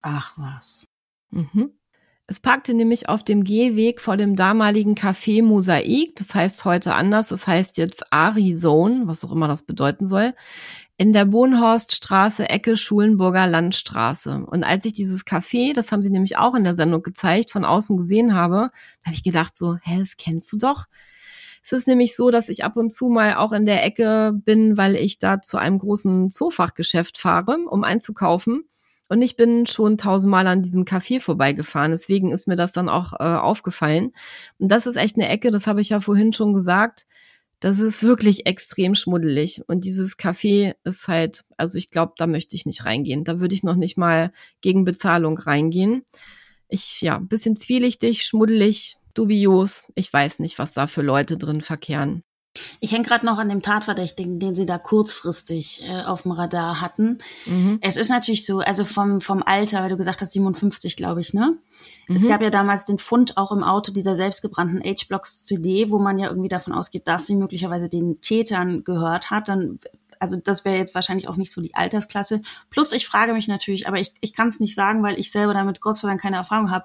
[0.00, 0.86] Ach was.
[1.30, 1.72] Mhm.
[2.28, 7.28] Es parkte nämlich auf dem Gehweg vor dem damaligen Café Mosaik, das heißt heute anders,
[7.28, 10.32] das heißt jetzt Arizone, was auch immer das bedeuten soll,
[10.96, 14.46] in der Bohnhorststraße, Ecke Schulenburger Landstraße.
[14.46, 17.64] Und als ich dieses Café, das haben sie nämlich auch in der Sendung gezeigt, von
[17.64, 18.70] außen gesehen habe,
[19.04, 20.86] habe ich gedacht so, hä, das kennst du doch.
[21.64, 24.76] Es ist nämlich so, dass ich ab und zu mal auch in der Ecke bin,
[24.76, 28.64] weil ich da zu einem großen Zoofachgeschäft fahre, um einzukaufen.
[29.08, 31.90] Und ich bin schon tausendmal an diesem Café vorbeigefahren.
[31.92, 34.12] Deswegen ist mir das dann auch äh, aufgefallen.
[34.58, 37.06] Und das ist echt eine Ecke, das habe ich ja vorhin schon gesagt.
[37.60, 39.62] Das ist wirklich extrem schmuddelig.
[39.68, 43.22] Und dieses Café ist halt, also ich glaube, da möchte ich nicht reingehen.
[43.22, 46.04] Da würde ich noch nicht mal gegen Bezahlung reingehen.
[46.68, 49.84] Ich, ja, bisschen zwielichtig, schmuddelig, dubios.
[49.94, 52.22] Ich weiß nicht, was da für Leute drin verkehren.
[52.80, 56.82] Ich hänge gerade noch an dem Tatverdächtigen, den sie da kurzfristig äh, auf dem Radar
[56.82, 57.18] hatten.
[57.46, 57.78] Mhm.
[57.80, 61.32] Es ist natürlich so, also vom, vom Alter, weil du gesagt hast, 57, glaube ich,
[61.32, 61.56] ne?
[62.08, 62.16] Mhm.
[62.16, 66.18] Es gab ja damals den Fund auch im Auto dieser selbstgebrannten H-Blocks CD, wo man
[66.18, 69.48] ja irgendwie davon ausgeht, dass sie möglicherweise den Tätern gehört hat.
[69.48, 69.78] Dann
[70.18, 72.42] also das wäre jetzt wahrscheinlich auch nicht so die Altersklasse.
[72.70, 75.52] Plus, ich frage mich natürlich, aber ich, ich kann es nicht sagen, weil ich selber
[75.52, 76.84] damit Gott sei Dank keine Erfahrung habe.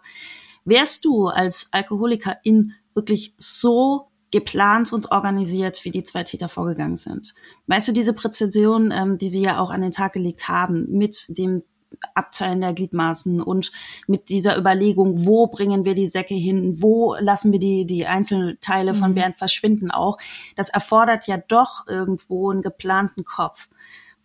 [0.67, 7.33] Wärst du als Alkoholikerin wirklich so geplant und organisiert, wie die zwei Täter vorgegangen sind.
[7.67, 11.25] Weißt du, diese Präzision, ähm, die sie ja auch an den Tag gelegt haben, mit
[11.29, 11.63] dem
[12.13, 13.71] Abteilen der Gliedmaßen und
[14.07, 18.93] mit dieser Überlegung, wo bringen wir die Säcke hin, wo lassen wir die, die Einzelteile
[18.93, 19.15] von mhm.
[19.15, 20.17] Bernd verschwinden auch,
[20.57, 23.69] das erfordert ja doch irgendwo einen geplanten Kopf.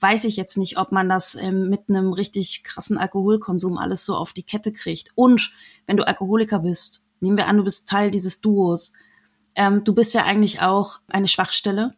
[0.03, 4.17] Weiß ich jetzt nicht, ob man das ähm, mit einem richtig krassen Alkoholkonsum alles so
[4.17, 5.11] auf die Kette kriegt.
[5.15, 5.53] Und
[5.87, 8.93] wenn du Alkoholiker bist, nehmen wir an, du bist Teil dieses Duos.
[9.55, 11.95] Ähm, du bist ja eigentlich auch eine Schwachstelle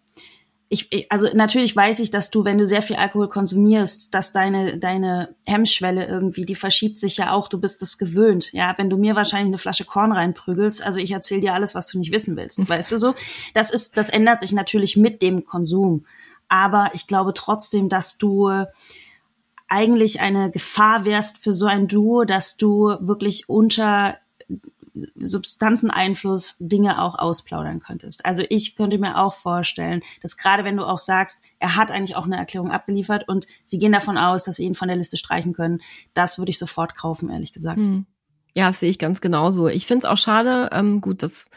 [0.74, 4.78] ich, also natürlich weiß ich, dass du, wenn du sehr viel Alkohol konsumierst, dass deine,
[4.78, 8.52] deine Hemmschwelle irgendwie, die verschiebt sich ja auch, du bist es gewöhnt.
[8.52, 11.88] Ja, wenn du mir wahrscheinlich eine Flasche Korn reinprügelst, also ich erzähle dir alles, was
[11.88, 13.14] du nicht wissen willst, weißt du so?
[13.52, 16.06] Das ist, das ändert sich natürlich mit dem Konsum.
[16.54, 18.48] Aber ich glaube trotzdem, dass du
[19.66, 24.18] eigentlich eine Gefahr wärst für so ein Duo, dass du wirklich unter
[25.16, 28.24] Substanzeneinfluss Dinge auch ausplaudern könntest.
[28.24, 32.14] Also ich könnte mir auch vorstellen, dass gerade wenn du auch sagst, er hat eigentlich
[32.14, 35.16] auch eine Erklärung abgeliefert und sie gehen davon aus, dass sie ihn von der Liste
[35.16, 37.84] streichen können, das würde ich sofort kaufen, ehrlich gesagt.
[37.84, 38.06] Hm.
[38.54, 39.66] Ja, sehe ich ganz genauso.
[39.66, 41.48] Ich finde es auch schade, ähm, gut, das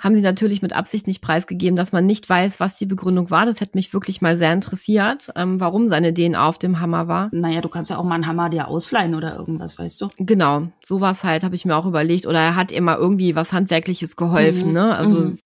[0.00, 3.46] haben sie natürlich mit Absicht nicht preisgegeben, dass man nicht weiß, was die Begründung war.
[3.46, 7.28] Das hätte mich wirklich mal sehr interessiert, ähm, warum seine DNA auf dem Hammer war.
[7.32, 10.08] Naja, du kannst ja auch mal einen Hammer dir ausleihen oder irgendwas, weißt du?
[10.18, 12.26] Genau, sowas halt habe ich mir auch überlegt.
[12.26, 14.74] Oder er hat immer irgendwie was Handwerkliches geholfen, mhm.
[14.74, 14.96] ne?
[14.96, 15.38] Also mhm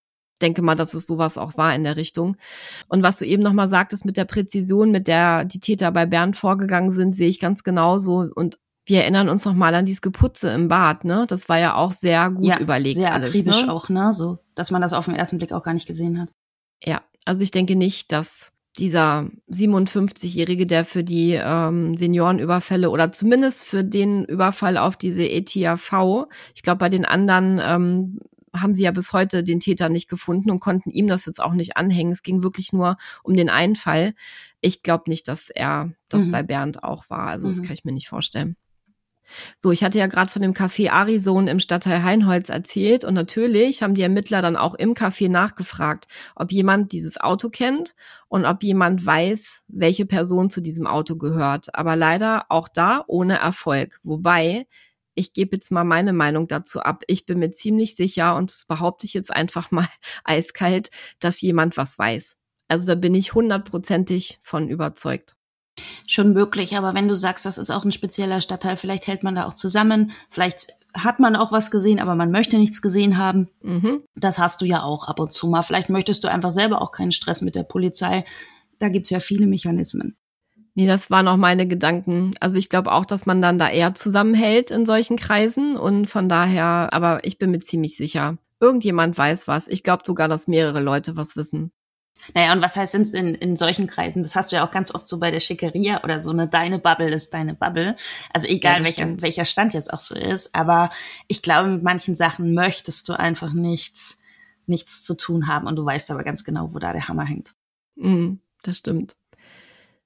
[0.45, 2.37] denke mal, dass es sowas auch war in der Richtung.
[2.89, 6.37] Und was du eben nochmal sagtest mit der Präzision, mit der die Täter bei Bernd
[6.37, 8.29] vorgegangen sind, sehe ich ganz genauso.
[8.35, 11.25] Und wir erinnern uns noch mal an dieses Geputze im Bad, ne?
[11.29, 13.73] Das war ja auch sehr gut ja, überlegt sehr alles, akribisch ne?
[13.73, 14.13] auch, ne?
[14.13, 16.33] So, dass man das auf den ersten Blick auch gar nicht gesehen hat.
[16.85, 23.65] Ja, also ich denke nicht, dass dieser 57-Jährige, der für die ähm, Seniorenüberfälle oder zumindest
[23.65, 28.19] für den Überfall auf diese ETAV, ich glaube, bei den anderen ähm,
[28.55, 31.55] haben sie ja bis heute den Täter nicht gefunden und konnten ihm das jetzt auch
[31.55, 32.13] nicht anhängen.
[32.13, 34.15] Es ging wirklich nur um den einen Fall.
[34.61, 36.31] Ich glaube nicht, dass er das mhm.
[36.33, 37.27] bei Bernd auch war.
[37.29, 37.63] Also das mhm.
[37.63, 38.57] kann ich mir nicht vorstellen.
[39.59, 43.83] So, ich hatte ja gerade von dem Café Arison im Stadtteil Heinholz erzählt und natürlich
[43.83, 47.95] haben die Ermittler dann auch im Café nachgefragt, ob jemand dieses Auto kennt
[48.29, 51.75] und ob jemand weiß, welche Person zu diesem Auto gehört.
[51.75, 53.99] Aber leider auch da ohne Erfolg.
[54.03, 54.67] Wobei,
[55.15, 57.05] ich gebe jetzt mal meine Meinung dazu ab.
[57.07, 59.89] Ich bin mir ziemlich sicher und das behaupte ich jetzt einfach mal
[60.25, 62.37] eiskalt, dass jemand was weiß.
[62.69, 65.37] Also da bin ich hundertprozentig von überzeugt
[66.07, 66.77] schon möglich.
[66.77, 69.55] Aber wenn du sagst, das ist auch ein spezieller Stadtteil, vielleicht hält man da auch
[69.55, 73.49] zusammen, vielleicht hat man auch was gesehen, aber man möchte nichts gesehen haben.
[73.63, 74.03] Mhm.
[74.15, 75.63] Das hast du ja auch ab und zu mal.
[75.63, 78.25] Vielleicht möchtest du einfach selber auch keinen Stress mit der Polizei.
[78.79, 80.17] Da gibt's ja viele Mechanismen.
[80.77, 82.33] Nee, das waren auch meine Gedanken.
[82.41, 86.29] Also ich glaube auch, dass man dann da eher zusammenhält in solchen Kreisen und von
[86.29, 88.39] daher, aber ich bin mir ziemlich sicher.
[88.61, 89.69] Irgendjemand weiß was.
[89.69, 91.71] Ich glaube sogar, dass mehrere Leute was wissen.
[92.33, 94.23] Naja, und was heißt in, in, solchen Kreisen?
[94.23, 96.49] Das hast du ja auch ganz oft so bei der Schickeria oder so, ne?
[96.49, 97.97] Deine Bubble ist deine Bubble.
[98.33, 100.55] Also egal, ja, welcher, welcher Stand jetzt auch so ist.
[100.55, 100.91] Aber
[101.29, 104.21] ich glaube, mit manchen Sachen möchtest du einfach nichts,
[104.67, 107.55] nichts zu tun haben und du weißt aber ganz genau, wo da der Hammer hängt.
[107.97, 109.17] Mm, das stimmt.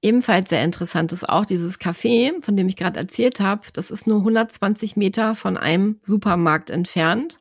[0.01, 3.63] Ebenfalls sehr interessant ist auch dieses Café, von dem ich gerade erzählt habe.
[3.73, 7.41] Das ist nur 120 Meter von einem Supermarkt entfernt.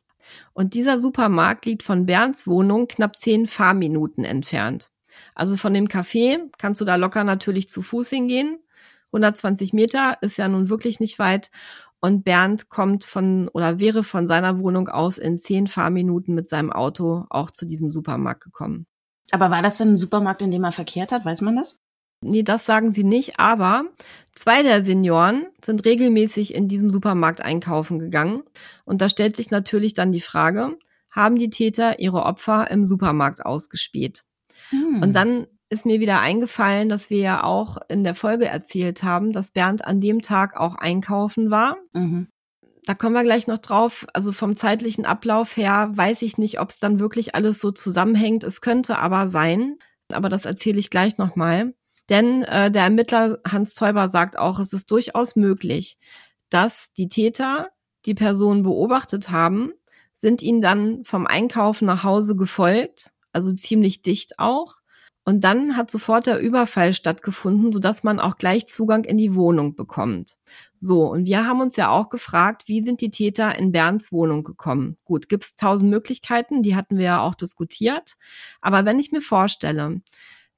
[0.52, 4.90] Und dieser Supermarkt liegt von Bernds Wohnung knapp zehn Fahrminuten entfernt.
[5.34, 8.58] Also von dem Café kannst du da locker natürlich zu Fuß hingehen.
[9.06, 11.50] 120 Meter ist ja nun wirklich nicht weit.
[12.00, 16.72] Und Bernd kommt von oder wäre von seiner Wohnung aus in zehn Fahrminuten mit seinem
[16.72, 18.86] Auto auch zu diesem Supermarkt gekommen.
[19.32, 21.24] Aber war das denn ein Supermarkt, in dem er verkehrt hat?
[21.24, 21.80] Weiß man das?
[22.20, 23.84] Nee, das sagen sie nicht, aber
[24.34, 28.42] zwei der Senioren sind regelmäßig in diesem Supermarkt einkaufen gegangen.
[28.84, 30.76] Und da stellt sich natürlich dann die Frage,
[31.10, 34.24] haben die Täter ihre Opfer im Supermarkt ausgespäht?
[34.70, 35.00] Hm.
[35.02, 39.32] Und dann ist mir wieder eingefallen, dass wir ja auch in der Folge erzählt haben,
[39.32, 41.76] dass Bernd an dem Tag auch einkaufen war.
[41.92, 42.28] Mhm.
[42.84, 44.06] Da kommen wir gleich noch drauf.
[44.14, 48.44] Also vom zeitlichen Ablauf her weiß ich nicht, ob es dann wirklich alles so zusammenhängt.
[48.44, 49.76] Es könnte aber sein.
[50.10, 51.74] Aber das erzähle ich gleich nochmal.
[52.08, 55.98] Denn äh, der Ermittler Hans Teuber sagt auch, es ist durchaus möglich,
[56.48, 57.68] dass die Täter
[58.06, 59.72] die Person beobachtet haben,
[60.16, 64.76] sind ihnen dann vom Einkaufen nach Hause gefolgt, also ziemlich dicht auch.
[65.24, 69.74] Und dann hat sofort der Überfall stattgefunden, sodass man auch gleich Zugang in die Wohnung
[69.74, 70.38] bekommt.
[70.80, 74.42] So, und wir haben uns ja auch gefragt, wie sind die Täter in Bernds Wohnung
[74.42, 74.96] gekommen?
[75.04, 78.14] Gut, gibt es tausend Möglichkeiten, die hatten wir ja auch diskutiert.
[78.62, 80.00] Aber wenn ich mir vorstelle,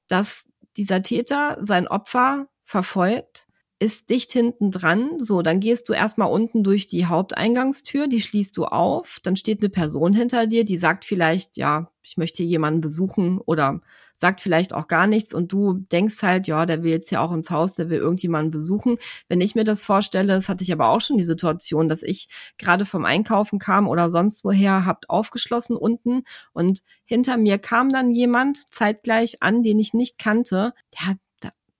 [0.07, 0.45] dass
[0.77, 3.47] dieser Täter sein Opfer verfolgt,
[3.81, 5.23] ist dicht hinten dran.
[5.23, 9.61] So, dann gehst du erstmal unten durch die Haupteingangstür, die schließt du auf, dann steht
[9.61, 13.81] eine Person hinter dir, die sagt vielleicht, ja, ich möchte jemanden besuchen oder
[14.13, 17.31] sagt vielleicht auch gar nichts und du denkst halt, ja, der will jetzt ja auch
[17.31, 18.97] ins Haus, der will irgendjemanden besuchen.
[19.29, 22.29] Wenn ich mir das vorstelle, das hatte ich aber auch schon die Situation, dass ich
[22.59, 26.21] gerade vom Einkaufen kam oder sonst woher, habt aufgeschlossen unten
[26.53, 30.73] und hinter mir kam dann jemand zeitgleich an, den ich nicht kannte.
[30.93, 31.17] Der hat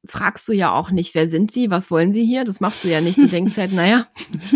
[0.05, 2.43] fragst du ja auch nicht, wer sind sie, was wollen sie hier?
[2.43, 3.17] Das machst du ja nicht.
[3.17, 4.07] Du denkst halt, naja,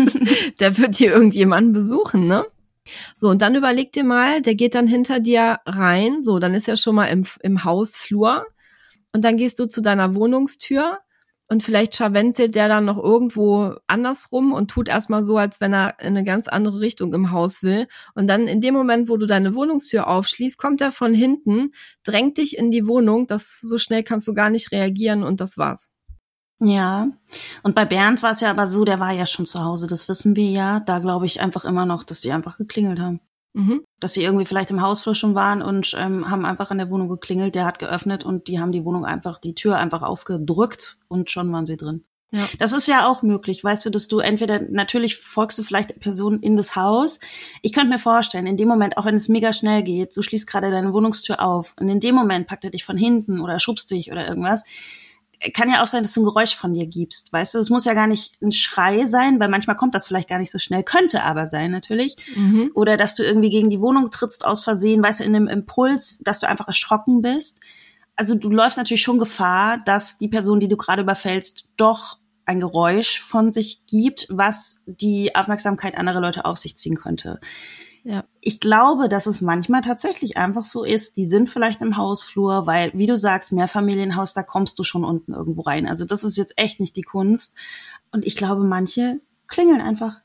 [0.60, 2.46] der wird hier irgendjemanden besuchen, ne?
[3.16, 6.24] So, und dann überleg dir mal, der geht dann hinter dir rein.
[6.24, 8.46] So, dann ist er schon mal im, im Hausflur.
[9.12, 10.98] Und dann gehst du zu deiner Wohnungstür
[11.48, 15.98] und vielleicht scharwenzelt der dann noch irgendwo andersrum und tut erstmal so, als wenn er
[16.00, 17.86] in eine ganz andere Richtung im Haus will.
[18.14, 21.72] Und dann in dem Moment, wo du deine Wohnungstür aufschließt, kommt er von hinten,
[22.04, 23.26] drängt dich in die Wohnung.
[23.26, 25.88] Das so schnell kannst du gar nicht reagieren und das war's.
[26.58, 27.08] Ja,
[27.62, 30.08] und bei Bernd war es ja aber so, der war ja schon zu Hause, das
[30.08, 30.80] wissen wir ja.
[30.80, 33.20] Da glaube ich einfach immer noch, dass die einfach geklingelt haben.
[33.56, 33.84] Mhm.
[34.00, 37.08] Dass sie irgendwie vielleicht im Hausflur schon waren und ähm, haben einfach an der Wohnung
[37.08, 41.30] geklingelt, der hat geöffnet und die haben die Wohnung einfach, die Tür einfach aufgedrückt und
[41.30, 42.04] schon waren sie drin.
[42.32, 42.46] Ja.
[42.58, 45.94] Das ist ja auch möglich, weißt du, dass du entweder, natürlich folgst du vielleicht der
[45.94, 47.18] Person in das Haus.
[47.62, 50.46] Ich könnte mir vorstellen, in dem Moment, auch wenn es mega schnell geht, du schließt
[50.46, 53.90] gerade deine Wohnungstür auf und in dem Moment packt er dich von hinten oder schubst
[53.90, 54.66] dich oder irgendwas
[55.52, 57.32] kann ja auch sein, dass du ein Geräusch von dir gibst.
[57.32, 60.28] Weißt du, es muss ja gar nicht ein Schrei sein, weil manchmal kommt das vielleicht
[60.28, 62.16] gar nicht so schnell, könnte aber sein natürlich.
[62.34, 62.70] Mhm.
[62.74, 66.18] Oder dass du irgendwie gegen die Wohnung trittst aus Versehen, weißt du, in einem Impuls,
[66.24, 67.60] dass du einfach erschrocken bist.
[68.16, 72.60] Also du läufst natürlich schon Gefahr, dass die Person, die du gerade überfällst, doch ein
[72.60, 77.40] Geräusch von sich gibt, was die Aufmerksamkeit anderer Leute auf sich ziehen könnte.
[78.06, 78.22] Ja.
[78.40, 82.92] Ich glaube, dass es manchmal tatsächlich einfach so ist, die sind vielleicht im Hausflur, weil,
[82.94, 85.88] wie du sagst, Mehrfamilienhaus, da kommst du schon unten irgendwo rein.
[85.88, 87.56] Also das ist jetzt echt nicht die Kunst.
[88.12, 90.20] Und ich glaube, manche klingeln einfach,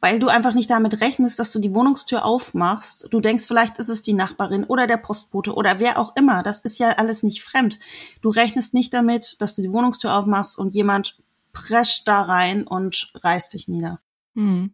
[0.00, 3.08] weil du einfach nicht damit rechnest, dass du die Wohnungstür aufmachst.
[3.10, 6.44] Du denkst, vielleicht ist es die Nachbarin oder der Postbote oder wer auch immer.
[6.44, 7.80] Das ist ja alles nicht fremd.
[8.22, 11.18] Du rechnest nicht damit, dass du die Wohnungstür aufmachst und jemand
[11.52, 13.98] prescht da rein und reißt dich nieder.
[14.36, 14.72] Hm.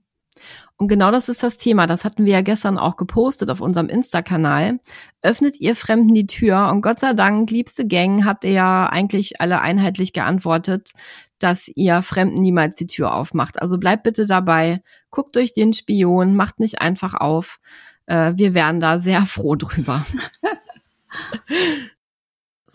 [0.77, 1.87] Und genau das ist das Thema.
[1.87, 4.81] Das hatten wir ja gestern auch gepostet auf unserem Insta-Kanal.
[5.22, 9.41] Öffnet ihr Fremden die Tür und Gott sei Dank, liebste Gang, habt ihr ja eigentlich
[9.41, 10.91] alle einheitlich geantwortet,
[11.39, 13.62] dass ihr Fremden niemals die Tür aufmacht.
[13.62, 17.61] Also bleibt bitte dabei, guckt durch den Spion, macht nicht einfach auf.
[18.07, 20.05] Äh, wir wären da sehr froh drüber.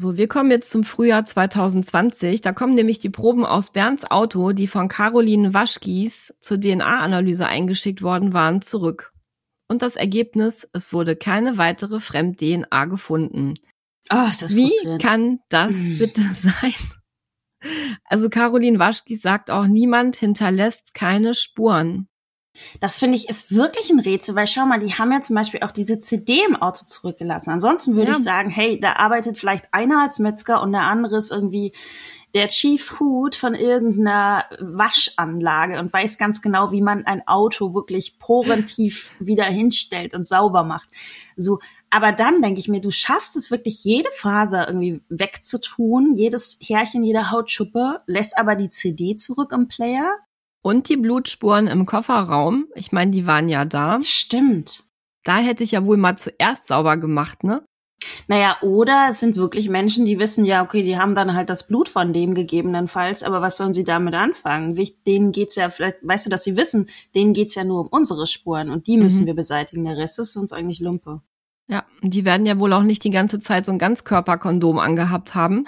[0.01, 2.39] So, wir kommen jetzt zum Frühjahr 2020.
[2.39, 8.01] Da kommen nämlich die Proben aus Bernds Auto, die von Caroline Waschkies zur DNA-Analyse eingeschickt
[8.01, 9.11] worden waren, zurück.
[9.67, 13.55] Und das Ergebnis, es wurde keine weitere Fremd-DNA gefunden.
[14.09, 15.97] Oh, ist das Wie kann das hm.
[15.97, 16.75] bitte sein?
[18.05, 22.07] Also Caroline Waschkies sagt auch, niemand hinterlässt keine Spuren.
[22.79, 25.61] Das finde ich ist wirklich ein Rätsel, weil schau mal, die haben ja zum Beispiel
[25.63, 27.51] auch diese CD im Auto zurückgelassen.
[27.51, 28.17] Ansonsten würde ja.
[28.17, 31.73] ich sagen, hey, da arbeitet vielleicht einer als Metzger und der andere ist irgendwie
[32.33, 38.19] der Chief Hood von irgendeiner Waschanlage und weiß ganz genau, wie man ein Auto wirklich
[38.19, 40.89] porentief wieder hinstellt und sauber macht.
[41.35, 46.59] So, aber dann denke ich mir, du schaffst es wirklich, jede Faser irgendwie wegzutun, jedes
[46.61, 50.19] Härchen, jede Hautschuppe, lässt aber die CD zurück im Player
[50.61, 53.99] und die Blutspuren im Kofferraum, ich meine, die waren ja da.
[54.01, 54.83] Stimmt.
[55.23, 57.63] Da hätte ich ja wohl mal zuerst sauber gemacht, ne?
[58.27, 61.67] Naja, oder es sind wirklich Menschen, die wissen ja, okay, die haben dann halt das
[61.67, 64.79] Blut von dem gegebenenfalls, aber was sollen sie damit anfangen?
[65.05, 68.25] Denen geht's ja, vielleicht, weißt du, dass sie wissen, denen geht's ja nur um unsere
[68.27, 69.27] Spuren und die müssen mhm.
[69.27, 69.83] wir beseitigen.
[69.83, 71.21] Der Rest ist uns eigentlich Lumpe.
[71.71, 75.65] Ja, die werden ja wohl auch nicht die ganze Zeit so ein Ganzkörperkondom angehabt haben.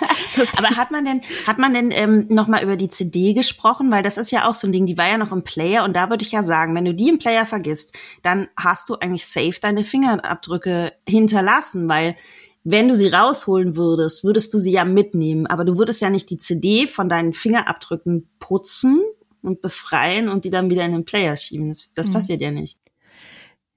[0.56, 3.92] Aber hat man denn, hat man denn ähm, noch mal über die CD gesprochen?
[3.92, 5.94] Weil das ist ja auch so ein Ding, die war ja noch im Player und
[5.94, 9.26] da würde ich ja sagen, wenn du die im Player vergisst, dann hast du eigentlich
[9.26, 12.16] safe deine Fingerabdrücke hinterlassen, weil
[12.64, 16.30] wenn du sie rausholen würdest, würdest du sie ja mitnehmen, aber du würdest ja nicht
[16.30, 19.02] die CD von deinen Fingerabdrücken putzen
[19.42, 21.68] und befreien und die dann wieder in den Player schieben.
[21.68, 22.12] Das, das mhm.
[22.14, 22.78] passiert ja nicht.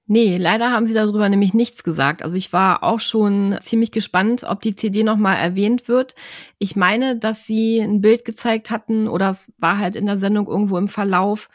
[0.08, 2.22] Nee, leider haben sie darüber nämlich nichts gesagt.
[2.22, 6.14] Also ich war auch schon ziemlich gespannt, ob die CD nochmal erwähnt wird.
[6.58, 10.46] Ich meine, dass sie ein Bild gezeigt hatten oder es war halt in der Sendung
[10.46, 11.48] irgendwo im Verlauf.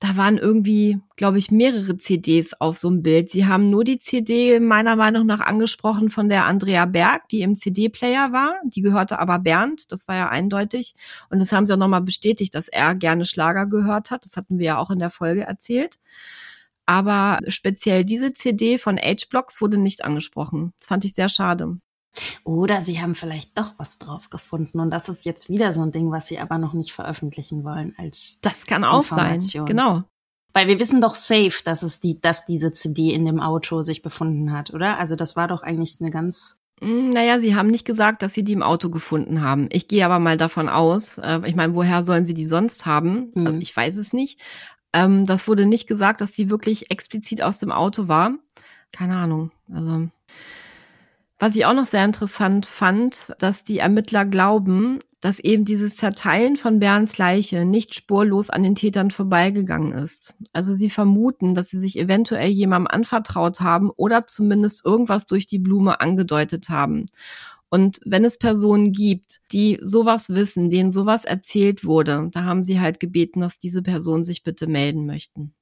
[0.00, 3.30] Da waren irgendwie, glaube ich, mehrere CDs auf so einem Bild.
[3.30, 7.54] Sie haben nur die CD meiner Meinung nach angesprochen von der Andrea Berg, die im
[7.54, 8.56] CD-Player war.
[8.64, 10.94] Die gehörte aber Bernd, das war ja eindeutig.
[11.30, 14.24] Und das haben sie auch nochmal bestätigt, dass er gerne Schlager gehört hat.
[14.24, 16.00] Das hatten wir ja auch in der Folge erzählt.
[16.86, 20.72] Aber speziell diese CD von H-Blocks wurde nicht angesprochen.
[20.80, 21.78] Das fand ich sehr schade.
[22.44, 25.90] Oder sie haben vielleicht doch was drauf gefunden und das ist jetzt wieder so ein
[25.90, 29.40] Ding, was sie aber noch nicht veröffentlichen wollen als Das kann auch sein.
[29.66, 30.04] Genau.
[30.52, 34.02] Weil wir wissen doch safe, dass es die, dass diese CD in dem Auto sich
[34.02, 34.98] befunden hat, oder?
[34.98, 38.42] Also das war doch eigentlich eine ganz hm, naja, sie haben nicht gesagt, dass sie
[38.42, 39.68] die im Auto gefunden haben.
[39.70, 41.18] Ich gehe aber mal davon aus.
[41.18, 43.30] Äh, ich meine, woher sollen sie die sonst haben?
[43.34, 43.60] Hm.
[43.60, 44.40] Ich weiß es nicht.
[44.94, 48.32] Ähm, das wurde nicht gesagt, dass die wirklich explizit aus dem Auto war.
[48.92, 49.50] Keine Ahnung.
[49.74, 50.08] Also
[51.40, 56.56] Was ich auch noch sehr interessant fand, dass die Ermittler glauben, dass eben dieses Zerteilen
[56.56, 60.36] von Bernds Leiche nicht spurlos an den Tätern vorbeigegangen ist.
[60.52, 65.58] Also sie vermuten, dass sie sich eventuell jemandem anvertraut haben oder zumindest irgendwas durch die
[65.58, 67.06] Blume angedeutet haben.
[67.74, 72.78] Und wenn es Personen gibt, die sowas wissen, denen sowas erzählt wurde, da haben sie
[72.78, 75.56] halt gebeten, dass diese Personen sich bitte melden möchten.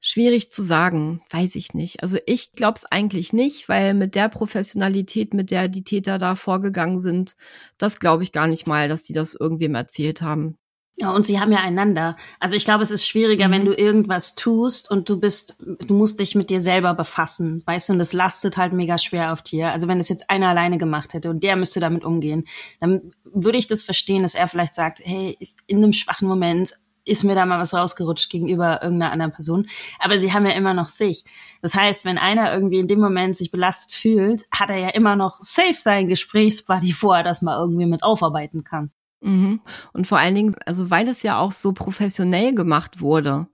[0.00, 2.02] Schwierig zu sagen, weiß ich nicht.
[2.02, 6.36] Also ich glaube es eigentlich nicht, weil mit der Professionalität, mit der die Täter da
[6.36, 7.36] vorgegangen sind,
[7.76, 10.56] das glaube ich gar nicht mal, dass die das irgendwem erzählt haben.
[10.98, 12.16] Ja, und sie haben ja einander.
[12.40, 13.52] Also ich glaube, es ist schwieriger, mhm.
[13.52, 17.88] wenn du irgendwas tust und du bist, du musst dich mit dir selber befassen, weißt
[17.90, 19.72] du, und das lastet halt mega schwer auf dir.
[19.72, 22.46] Also wenn es jetzt einer alleine gemacht hätte und der müsste damit umgehen,
[22.80, 25.36] dann würde ich das verstehen, dass er vielleicht sagt, hey,
[25.66, 26.72] in einem schwachen Moment
[27.04, 29.68] ist mir da mal was rausgerutscht gegenüber irgendeiner anderen Person.
[29.98, 31.24] Aber sie haben ja immer noch sich.
[31.60, 35.14] Das heißt, wenn einer irgendwie in dem Moment sich belastet fühlt, hat er ja immer
[35.14, 38.90] noch safe sein Gesprächsbuddy vor, dass man irgendwie mit aufarbeiten kann.
[39.20, 39.60] Mhm.
[39.92, 43.48] Und vor allen Dingen, also weil es ja auch so professionell gemacht wurde,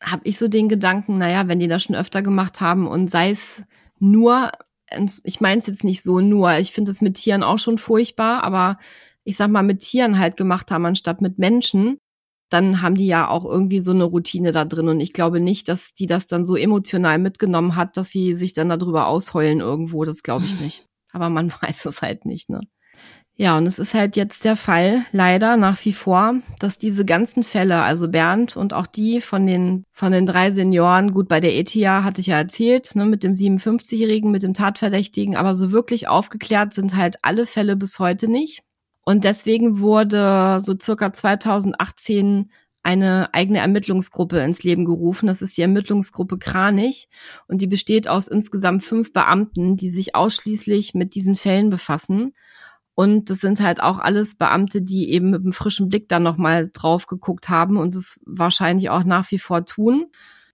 [0.00, 3.30] habe ich so den Gedanken, naja, wenn die das schon öfter gemacht haben und sei
[3.30, 3.62] es
[3.98, 4.50] nur,
[5.24, 8.44] ich meine es jetzt nicht so nur, ich finde es mit Tieren auch schon furchtbar,
[8.44, 8.78] aber
[9.24, 11.98] ich sag mal, mit Tieren halt gemacht haben, anstatt mit Menschen,
[12.50, 14.88] dann haben die ja auch irgendwie so eine Routine da drin.
[14.88, 18.52] Und ich glaube nicht, dass die das dann so emotional mitgenommen hat, dass sie sich
[18.52, 20.04] dann darüber ausheulen irgendwo.
[20.04, 20.86] Das glaube ich nicht.
[21.12, 22.60] Aber man weiß es halt nicht, ne?
[23.40, 27.42] Ja, und es ist halt jetzt der Fall, leider nach wie vor, dass diese ganzen
[27.42, 31.56] Fälle, also Bernd und auch die von den, von den drei Senioren, gut, bei der
[31.56, 36.06] ETIA hatte ich ja erzählt, ne, mit dem 57-Jährigen, mit dem Tatverdächtigen, aber so wirklich
[36.06, 38.62] aufgeklärt sind halt alle Fälle bis heute nicht.
[39.06, 42.50] Und deswegen wurde so circa 2018
[42.82, 45.28] eine eigene Ermittlungsgruppe ins Leben gerufen.
[45.28, 47.08] Das ist die Ermittlungsgruppe Kranich
[47.48, 52.34] und die besteht aus insgesamt fünf Beamten, die sich ausschließlich mit diesen Fällen befassen.
[53.00, 56.68] Und das sind halt auch alles Beamte, die eben mit einem frischen Blick dann nochmal
[56.70, 60.04] drauf geguckt haben und es wahrscheinlich auch nach wie vor tun.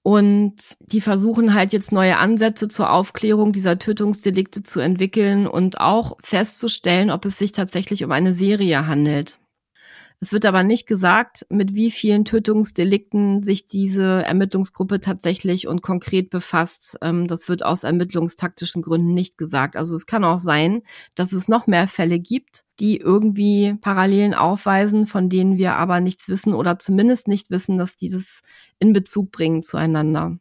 [0.05, 6.19] Und die versuchen halt jetzt neue Ansätze zur Aufklärung dieser Tötungsdelikte zu entwickeln und auch
[6.23, 9.41] festzustellen, ob es sich tatsächlich um eine Serie handelt.
[10.19, 16.31] Es wird aber nicht gesagt, mit wie vielen Tötungsdelikten sich diese Ermittlungsgruppe tatsächlich und konkret
[16.31, 16.97] befasst.
[17.03, 19.77] Ähm, das wird aus ermittlungstaktischen Gründen nicht gesagt.
[19.77, 20.83] Also es kann auch sein,
[21.14, 26.29] dass es noch mehr Fälle gibt, die irgendwie Parallelen aufweisen, von denen wir aber nichts
[26.31, 28.41] wissen oder zumindest nicht wissen, dass dieses
[28.79, 30.39] in Bezug bringen zueinander.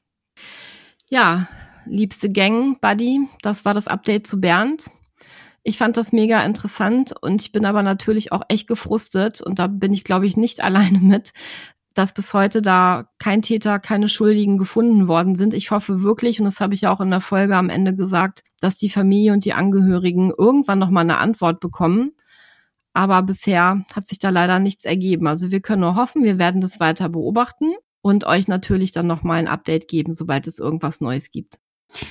[1.09, 1.49] Ja,
[1.85, 4.89] liebste Gang, Buddy, das war das Update zu Bernd.
[5.67, 9.65] Ich fand das mega interessant und ich bin aber natürlich auch echt gefrustet und da
[9.65, 11.33] bin ich, glaube ich, nicht alleine mit,
[11.95, 15.55] dass bis heute da kein Täter, keine Schuldigen gefunden worden sind.
[15.55, 18.43] Ich hoffe wirklich, und das habe ich ja auch in der Folge am Ende gesagt,
[18.59, 22.11] dass die Familie und die Angehörigen irgendwann nochmal eine Antwort bekommen.
[22.93, 25.27] Aber bisher hat sich da leider nichts ergeben.
[25.27, 29.39] Also wir können nur hoffen, wir werden das weiter beobachten und euch natürlich dann nochmal
[29.39, 31.59] ein Update geben, sobald es irgendwas Neues gibt.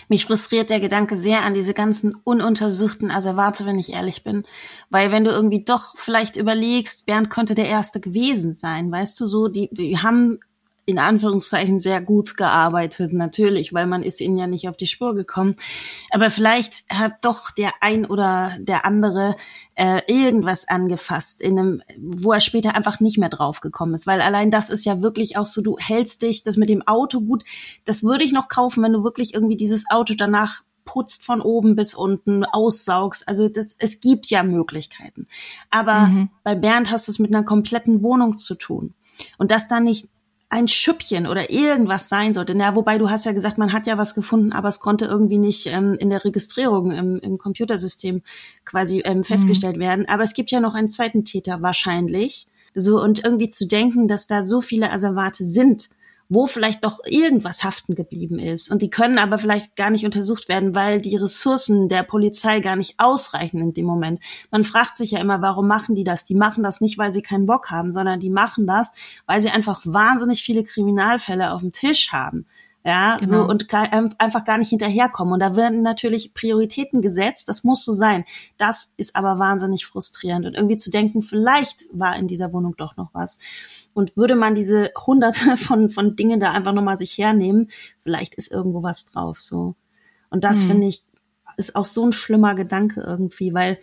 [0.08, 4.44] Mich frustriert der Gedanke sehr an diese ganzen ununtersuchten Asservate, wenn ich ehrlich bin.
[4.90, 9.26] Weil wenn du irgendwie doch vielleicht überlegst, Bernd könnte der Erste gewesen sein, weißt du
[9.26, 10.40] so, die, die haben
[10.86, 15.14] in Anführungszeichen sehr gut gearbeitet, natürlich, weil man ist ihnen ja nicht auf die Spur
[15.14, 15.56] gekommen.
[16.10, 19.36] Aber vielleicht hat doch der ein oder der andere
[19.74, 24.06] äh, irgendwas angefasst, in einem, wo er später einfach nicht mehr drauf gekommen ist.
[24.06, 27.20] Weil allein das ist ja wirklich auch so, du hältst dich, das mit dem Auto
[27.20, 27.44] gut,
[27.84, 31.76] das würde ich noch kaufen, wenn du wirklich irgendwie dieses Auto danach putzt von oben
[31.76, 33.26] bis unten, aussaugst.
[33.26, 35.26] Also das, es gibt ja Möglichkeiten.
[35.70, 36.30] Aber mhm.
[36.42, 38.94] bei Bernd hast du es mit einer kompletten Wohnung zu tun.
[39.38, 40.08] Und das dann nicht
[40.54, 42.54] ein Schüppchen oder irgendwas sein sollte.
[42.54, 45.38] Na, wobei du hast ja gesagt, man hat ja was gefunden, aber es konnte irgendwie
[45.38, 48.22] nicht ähm, in der Registrierung im, im Computersystem
[48.64, 49.24] quasi ähm, mhm.
[49.24, 49.80] festgestellt mhm.
[49.80, 50.08] werden.
[50.08, 52.46] Aber es gibt ja noch einen zweiten Täter wahrscheinlich.
[52.72, 55.90] So und irgendwie zu denken, dass da so viele Asservate sind,
[56.28, 58.70] wo vielleicht doch irgendwas haften geblieben ist.
[58.70, 62.76] Und die können aber vielleicht gar nicht untersucht werden, weil die Ressourcen der Polizei gar
[62.76, 64.20] nicht ausreichen in dem Moment.
[64.50, 66.24] Man fragt sich ja immer, warum machen die das?
[66.24, 68.92] Die machen das nicht, weil sie keinen Bock haben, sondern die machen das,
[69.26, 72.46] weil sie einfach wahnsinnig viele Kriminalfälle auf dem Tisch haben.
[72.86, 73.28] Ja, genau.
[73.28, 75.32] so und ähm, einfach gar nicht hinterherkommen.
[75.32, 78.24] Und da werden natürlich Prioritäten gesetzt, das muss so sein.
[78.58, 80.44] Das ist aber wahnsinnig frustrierend.
[80.44, 83.38] Und irgendwie zu denken, vielleicht war in dieser Wohnung doch noch was.
[83.94, 87.70] Und würde man diese hunderte von, von Dingen da einfach nochmal sich hernehmen,
[88.00, 89.76] vielleicht ist irgendwo was drauf, so.
[90.30, 90.70] Und das hm.
[90.70, 91.04] finde ich,
[91.56, 93.78] ist auch so ein schlimmer Gedanke irgendwie, weil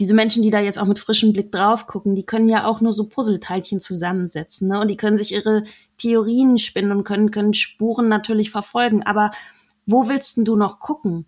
[0.00, 2.80] diese Menschen, die da jetzt auch mit frischem Blick drauf gucken, die können ja auch
[2.80, 4.80] nur so Puzzleteilchen zusammensetzen, ne?
[4.80, 5.64] Und die können sich ihre
[5.96, 9.02] Theorien spinnen und können, können Spuren natürlich verfolgen.
[9.02, 9.32] Aber
[9.86, 11.26] wo willst denn du noch gucken?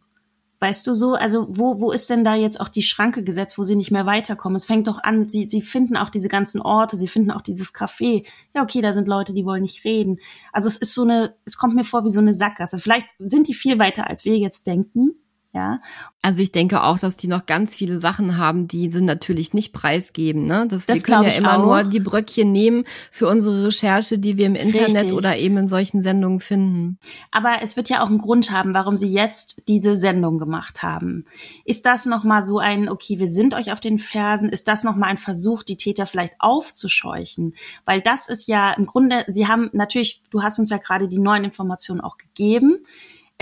[0.63, 3.63] Weißt du so, also wo, wo ist denn da jetzt auch die Schranke gesetzt, wo
[3.63, 4.57] sie nicht mehr weiterkommen?
[4.57, 7.75] Es fängt doch an, sie, sie finden auch diese ganzen Orte, sie finden auch dieses
[7.75, 8.27] Café.
[8.55, 10.19] Ja, okay, da sind Leute, die wollen nicht reden.
[10.53, 12.79] Also es ist so eine, es kommt mir vor wie so eine Sackgasse.
[12.79, 15.13] Vielleicht sind die viel weiter, als wir jetzt denken.
[15.53, 15.81] Ja.
[16.23, 19.73] Also ich denke auch, dass die noch ganz viele Sachen haben, die sind natürlich nicht
[19.73, 20.47] preisgeben.
[20.47, 20.67] Ne?
[20.69, 21.65] Das, das wir können ja immer auch.
[21.65, 25.13] nur die Bröckchen nehmen für unsere Recherche, die wir im Internet Richtig.
[25.13, 26.99] oder eben in solchen Sendungen finden.
[27.33, 31.25] Aber es wird ja auch einen Grund haben, warum sie jetzt diese Sendung gemacht haben.
[31.65, 35.11] Ist das nochmal so ein, okay, wir sind euch auf den Fersen, ist das nochmal
[35.11, 37.55] ein Versuch, die Täter vielleicht aufzuscheuchen?
[37.85, 41.19] Weil das ist ja im Grunde, sie haben natürlich, du hast uns ja gerade die
[41.19, 42.85] neuen Informationen auch gegeben.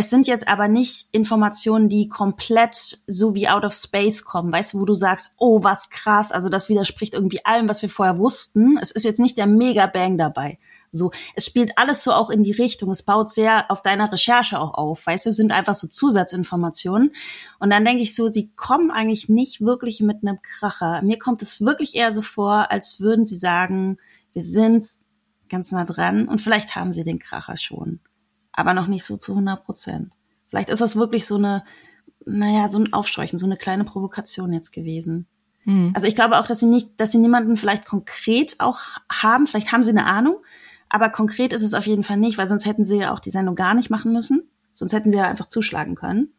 [0.01, 2.77] Es sind jetzt aber nicht Informationen, die komplett
[3.09, 6.49] so wie out of space kommen, weißt du, wo du sagst, oh, was krass, also
[6.49, 8.79] das widerspricht irgendwie allem, was wir vorher wussten.
[8.81, 10.61] Es ist jetzt nicht der Mega-Bang dabei.
[10.93, 12.93] So, es spielt alles so auch in die Richtung.
[12.93, 17.13] Es baut sehr auf deiner Recherche auch auf, weißt du, es sind einfach so Zusatzinformationen.
[17.59, 21.03] Und dann denke ich so, sie kommen eigentlich nicht wirklich mit einem Kracher.
[21.03, 23.97] Mir kommt es wirklich eher so vor, als würden sie sagen,
[24.33, 24.85] wir sind
[25.49, 27.99] ganz nah dran und vielleicht haben sie den Kracher schon
[28.59, 30.13] aber noch nicht so zu 100 Prozent.
[30.47, 31.63] Vielleicht ist das wirklich so eine,
[32.27, 35.29] naja, so ein Aufscheuchen, so eine kleine Provokation jetzt gewesen.
[35.65, 35.93] Mhm.
[35.95, 38.81] Also ich glaube auch, dass sie nicht, dass sie niemanden vielleicht konkret auch
[39.13, 39.47] haben.
[39.47, 40.39] Vielleicht haben sie eine Ahnung,
[40.89, 43.31] aber konkret ist es auf jeden Fall nicht, weil sonst hätten sie ja auch die
[43.31, 44.51] Sendung gar nicht machen müssen.
[44.73, 46.33] Sonst hätten sie ja einfach zuschlagen können.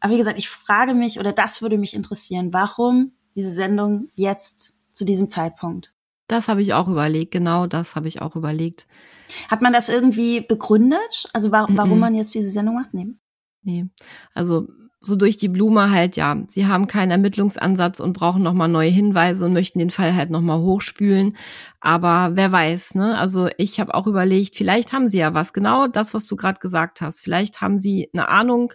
[0.00, 4.78] Aber wie gesagt, ich frage mich, oder das würde mich interessieren, warum diese Sendung jetzt
[4.94, 5.92] zu diesem Zeitpunkt?
[6.32, 8.86] Das habe ich auch überlegt, genau das habe ich auch überlegt.
[9.50, 11.28] Hat man das irgendwie begründet?
[11.34, 12.00] Also wa warum mm -mm.
[12.00, 12.94] man jetzt diese Sendung macht?
[12.94, 13.08] Nee.
[13.62, 13.86] Nee.
[14.32, 14.68] Also
[15.02, 16.42] so durch die Blume halt, ja.
[16.48, 20.60] Sie haben keinen Ermittlungsansatz und brauchen nochmal neue Hinweise und möchten den Fall halt nochmal
[20.60, 21.36] hochspülen.
[21.80, 23.18] Aber wer weiß, ne?
[23.18, 26.60] Also ich habe auch überlegt, vielleicht haben sie ja was, genau das, was du gerade
[26.60, 27.20] gesagt hast.
[27.20, 28.72] Vielleicht haben sie eine Ahnung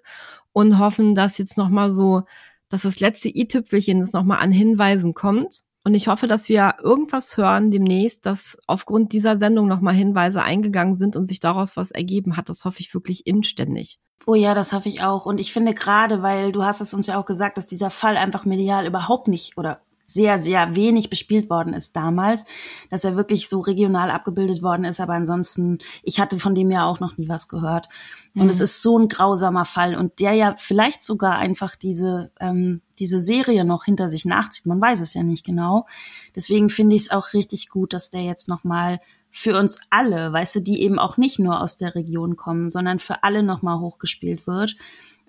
[0.53, 2.21] und hoffen, dass jetzt nochmal so,
[2.69, 7.37] dass das letzte i-Tüpfelchen jetzt nochmal an Hinweisen kommt und ich hoffe, dass wir irgendwas
[7.37, 12.35] hören demnächst, dass aufgrund dieser Sendung nochmal Hinweise eingegangen sind und sich daraus was ergeben
[12.35, 12.49] hat.
[12.49, 13.97] Das hoffe ich wirklich inständig.
[14.25, 15.25] Oh ja, das hoffe ich auch.
[15.25, 18.17] Und ich finde gerade, weil du hast es uns ja auch gesagt, dass dieser Fall
[18.17, 19.79] einfach medial überhaupt nicht oder
[20.09, 22.45] sehr, sehr wenig bespielt worden ist damals,
[22.89, 25.01] dass er wirklich so regional abgebildet worden ist.
[25.01, 27.89] Aber ansonsten, ich hatte von dem ja auch noch nie was gehört.
[28.33, 28.49] Und mhm.
[28.49, 33.19] es ist so ein grausamer Fall und der ja vielleicht sogar einfach diese, ähm, diese
[33.19, 34.65] Serie noch hinter sich nachzieht.
[34.65, 35.85] Man weiß es ja nicht genau.
[36.35, 38.99] Deswegen finde ich es auch richtig gut, dass der jetzt nochmal
[39.29, 42.97] für uns alle, weißt du, die eben auch nicht nur aus der Region kommen, sondern
[42.97, 44.75] für alle nochmal hochgespielt wird.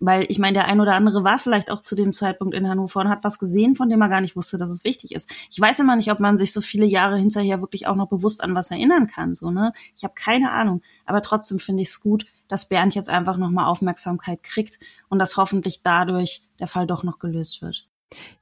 [0.00, 3.00] Weil ich meine, der ein oder andere war vielleicht auch zu dem Zeitpunkt in Hannover
[3.00, 5.30] und hat was gesehen, von dem er gar nicht wusste, dass es wichtig ist.
[5.50, 8.42] Ich weiß immer nicht, ob man sich so viele Jahre hinterher wirklich auch noch bewusst
[8.42, 9.34] an was erinnern kann.
[9.34, 9.72] So, ne?
[9.96, 10.82] Ich habe keine Ahnung.
[11.04, 14.78] Aber trotzdem finde ich es gut, dass Bernd jetzt einfach nochmal Aufmerksamkeit kriegt
[15.08, 17.88] und dass hoffentlich dadurch der Fall doch noch gelöst wird.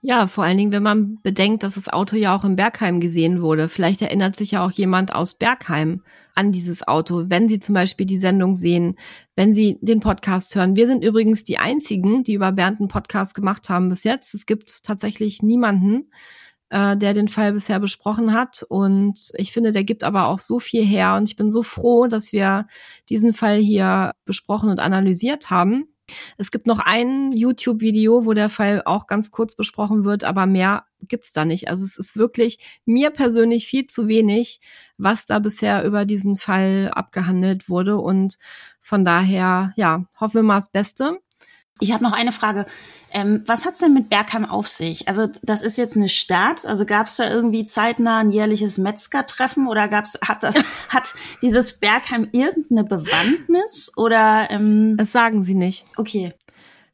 [0.01, 3.43] Ja, vor allen Dingen, wenn man bedenkt, dass das Auto ja auch in Bergheim gesehen
[3.43, 3.69] wurde.
[3.69, 6.03] Vielleicht erinnert sich ja auch jemand aus Bergheim
[6.35, 8.97] an dieses Auto, wenn Sie zum Beispiel die Sendung sehen,
[9.35, 10.77] wenn Sie den Podcast hören.
[10.77, 14.35] Wir sind übrigens die einzigen, die über Bernd einen Podcast gemacht haben bis jetzt.
[14.35, 16.11] Es gibt tatsächlich niemanden,
[16.71, 18.64] äh, der den Fall bisher besprochen hat.
[18.69, 21.17] Und ich finde, der gibt aber auch so viel her.
[21.17, 22.69] Und ich bin so froh, dass wir
[23.09, 25.89] diesen Fall hier besprochen und analysiert haben.
[26.38, 30.84] Es gibt noch ein YouTube-Video, wo der Fall auch ganz kurz besprochen wird, aber mehr
[31.02, 31.68] gibt's da nicht.
[31.68, 34.61] Also es ist wirklich mir persönlich viel zu wenig,
[34.98, 37.98] was da bisher über diesen Fall abgehandelt wurde.
[37.98, 38.38] Und
[38.80, 41.18] von daher, ja, hoffen wir mal das Beste.
[41.81, 42.64] Ich habe noch eine Frage.
[43.11, 45.09] Ähm, was hat's denn mit Bergheim auf sich?
[45.09, 46.64] Also das ist jetzt eine Stadt.
[46.64, 50.57] Also gab es da irgendwie zeitnah ein jährliches Metzgertreffen oder gab's hat das
[50.89, 54.51] hat dieses Bergheim irgendeine Bewandtnis oder?
[54.51, 55.85] Ähm das sagen sie nicht.
[55.97, 56.33] Okay.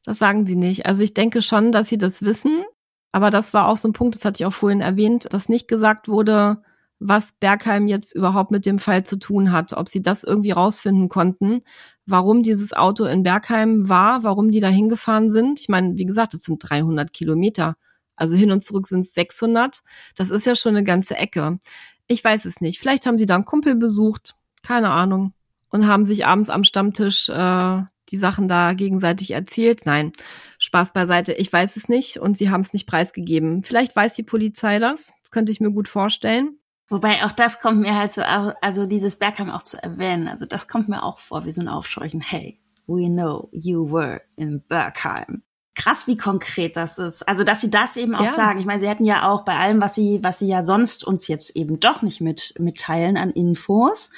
[0.05, 0.87] Das sagen sie nicht.
[0.87, 2.64] Also ich denke schon, dass sie das wissen.
[3.12, 5.68] Aber das war auch so ein Punkt, das hatte ich auch vorhin erwähnt, dass nicht
[5.68, 6.62] gesagt wurde,
[7.05, 11.09] was Bergheim jetzt überhaupt mit dem Fall zu tun hat, ob sie das irgendwie rausfinden
[11.09, 11.62] konnten,
[12.07, 15.61] warum dieses Auto in Bergheim war, warum die da hingefahren sind.
[15.61, 17.76] Ich meine, wie gesagt, es sind 300 Kilometer.
[18.16, 19.82] Also hin und zurück sind es 600.
[20.16, 21.59] Das ist ja schon eine ganze Ecke.
[22.07, 22.78] Ich weiß es nicht.
[22.78, 25.32] Vielleicht haben sie da einen Kumpel besucht, keine Ahnung,
[25.70, 29.86] und haben sich abends am Stammtisch äh, die Sachen da gegenseitig erzählt.
[29.86, 30.12] Nein,
[30.59, 31.32] Spaß beiseite.
[31.32, 33.62] Ich weiß es nicht und sie haben es nicht preisgegeben.
[33.62, 35.12] Vielleicht weiß die Polizei das.
[35.22, 36.59] Das könnte ich mir gut vorstellen.
[36.93, 40.68] Wobei auch das kommt mir halt so, also dieses Bergheim auch zu erwähnen, also das
[40.68, 42.20] kommt mir auch vor wie so ein Aufscheuchen.
[42.20, 45.43] Hey, we know you were in Bergheim.
[45.74, 47.26] Krass, wie konkret das ist.
[47.26, 48.28] Also, dass sie das eben auch ja.
[48.28, 48.61] sagen.
[48.61, 51.28] Ich meine, sie hätten ja auch bei allem, was sie, was sie ja sonst uns
[51.28, 54.11] jetzt eben doch nicht mit, mitteilen an Infos,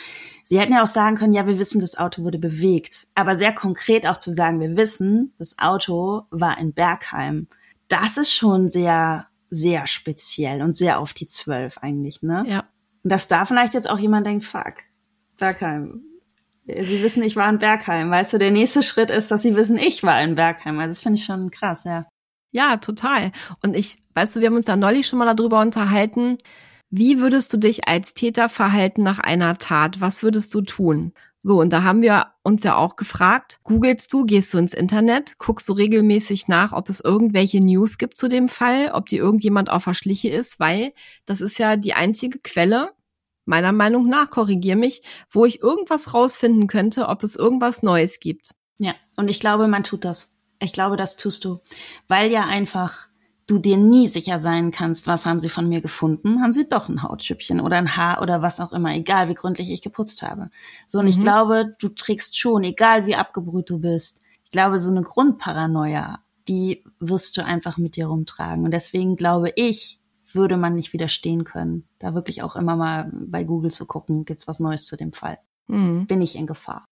[0.46, 3.06] Sie hätten ja auch sagen können, ja, wir wissen, das Auto wurde bewegt.
[3.14, 7.48] Aber sehr konkret auch zu sagen, wir wissen, das Auto war in Bergheim.
[7.88, 12.44] Das ist schon sehr, sehr speziell und sehr auf die Zwölf eigentlich, ne?
[12.46, 12.64] Ja.
[13.02, 14.74] Und dass da vielleicht jetzt auch jemand denkt, fuck,
[15.38, 16.02] Bergheim.
[16.66, 18.10] Sie wissen, ich war in Bergheim.
[18.10, 20.78] Weißt du, der nächste Schritt ist, dass sie wissen, ich war in Bergheim.
[20.78, 22.06] Also das finde ich schon krass, ja.
[22.52, 23.32] Ja, total.
[23.62, 26.38] Und ich, weißt du, wir haben uns da neulich schon mal darüber unterhalten.
[26.88, 30.00] Wie würdest du dich als Täter verhalten nach einer Tat?
[30.00, 31.12] Was würdest du tun?
[31.46, 35.38] So, und da haben wir uns ja auch gefragt, googelst du, gehst du ins Internet,
[35.38, 39.68] guckst du regelmäßig nach, ob es irgendwelche News gibt zu dem Fall, ob dir irgendjemand
[39.68, 40.94] auf der Schliche ist, weil
[41.26, 42.92] das ist ja die einzige Quelle,
[43.44, 48.52] meiner Meinung nach, korrigier mich, wo ich irgendwas rausfinden könnte, ob es irgendwas Neues gibt.
[48.78, 50.34] Ja, und ich glaube, man tut das.
[50.60, 51.58] Ich glaube, das tust du,
[52.08, 53.08] weil ja einfach
[53.46, 56.42] du dir nie sicher sein kannst, was haben sie von mir gefunden?
[56.42, 59.70] Haben sie doch ein Hautschüppchen oder ein Haar oder was auch immer, egal wie gründlich
[59.70, 60.50] ich geputzt habe.
[60.86, 61.10] So, und mhm.
[61.10, 66.20] ich glaube, du trägst schon, egal wie abgebrüht du bist, ich glaube, so eine Grundparanoia,
[66.48, 68.64] die wirst du einfach mit dir rumtragen.
[68.64, 70.00] Und deswegen glaube ich,
[70.32, 74.48] würde man nicht widerstehen können, da wirklich auch immer mal bei Google zu gucken, gibt's
[74.48, 75.38] was Neues zu dem Fall.
[75.68, 76.06] Mhm.
[76.06, 76.84] Bin ich in Gefahr.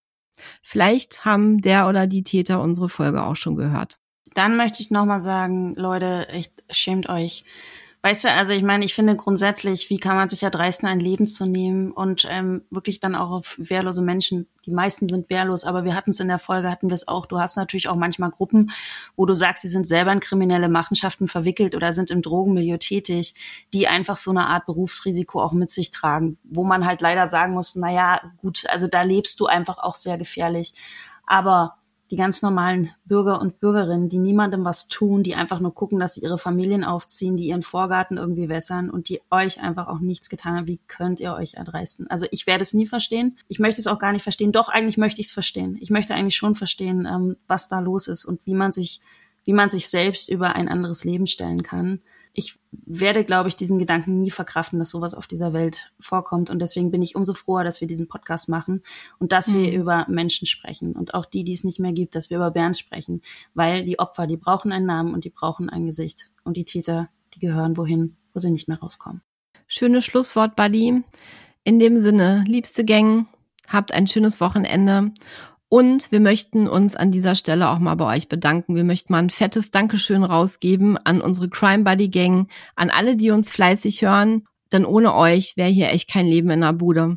[0.62, 3.98] Vielleicht haben der oder die Täter unsere Folge auch schon gehört.
[4.34, 7.44] Dann möchte ich nochmal sagen, Leute, echt schämt euch.
[8.04, 11.24] Weißt du, also ich meine, ich finde grundsätzlich, wie kann man sich erdreisten, ein Leben
[11.24, 14.48] zu nehmen und ähm, wirklich dann auch auf wehrlose Menschen.
[14.66, 17.26] Die meisten sind wehrlos, aber wir hatten es in der Folge, hatten wir es auch.
[17.26, 18.72] Du hast natürlich auch manchmal Gruppen,
[19.14, 23.36] wo du sagst, sie sind selber in kriminelle Machenschaften verwickelt oder sind im Drogenmilieu tätig,
[23.72, 27.52] die einfach so eine Art Berufsrisiko auch mit sich tragen, wo man halt leider sagen
[27.52, 30.74] muss, na ja, gut, also da lebst du einfach auch sehr gefährlich.
[31.24, 31.76] Aber
[32.12, 36.12] die ganz normalen Bürger und Bürgerinnen, die niemandem was tun, die einfach nur gucken, dass
[36.12, 40.28] sie ihre Familien aufziehen, die ihren Vorgarten irgendwie wässern und die euch einfach auch nichts
[40.28, 40.66] getan haben.
[40.66, 42.06] Wie könnt ihr euch erdreisten?
[42.10, 43.38] Also ich werde es nie verstehen.
[43.48, 44.52] Ich möchte es auch gar nicht verstehen.
[44.52, 45.78] Doch, eigentlich möchte ich es verstehen.
[45.80, 49.00] Ich möchte eigentlich schon verstehen, ähm, was da los ist und wie man sich,
[49.44, 52.02] wie man sich selbst über ein anderes Leben stellen kann
[52.34, 56.48] ich werde, glaube ich, diesen Gedanken nie verkraften, dass sowas auf dieser Welt vorkommt.
[56.48, 58.82] Und deswegen bin ich umso froher, dass wir diesen Podcast machen
[59.18, 59.58] und dass mhm.
[59.58, 62.50] wir über Menschen sprechen und auch die, die es nicht mehr gibt, dass wir über
[62.50, 63.20] Bernd sprechen.
[63.54, 66.30] Weil die Opfer, die brauchen einen Namen und die brauchen ein Gesicht.
[66.42, 69.22] Und die Täter, die gehören wohin, wo sie nicht mehr rauskommen.
[69.66, 71.02] Schönes Schlusswort, Buddy.
[71.64, 73.26] In dem Sinne, liebste Gang,
[73.68, 75.12] habt ein schönes Wochenende
[75.72, 78.74] und wir möchten uns an dieser Stelle auch mal bei euch bedanken.
[78.74, 83.30] Wir möchten mal ein fettes Dankeschön rausgeben an unsere Crime Buddy Gang, an alle, die
[83.30, 84.44] uns fleißig hören.
[84.70, 87.16] Denn ohne euch wäre hier echt kein Leben in der Bude.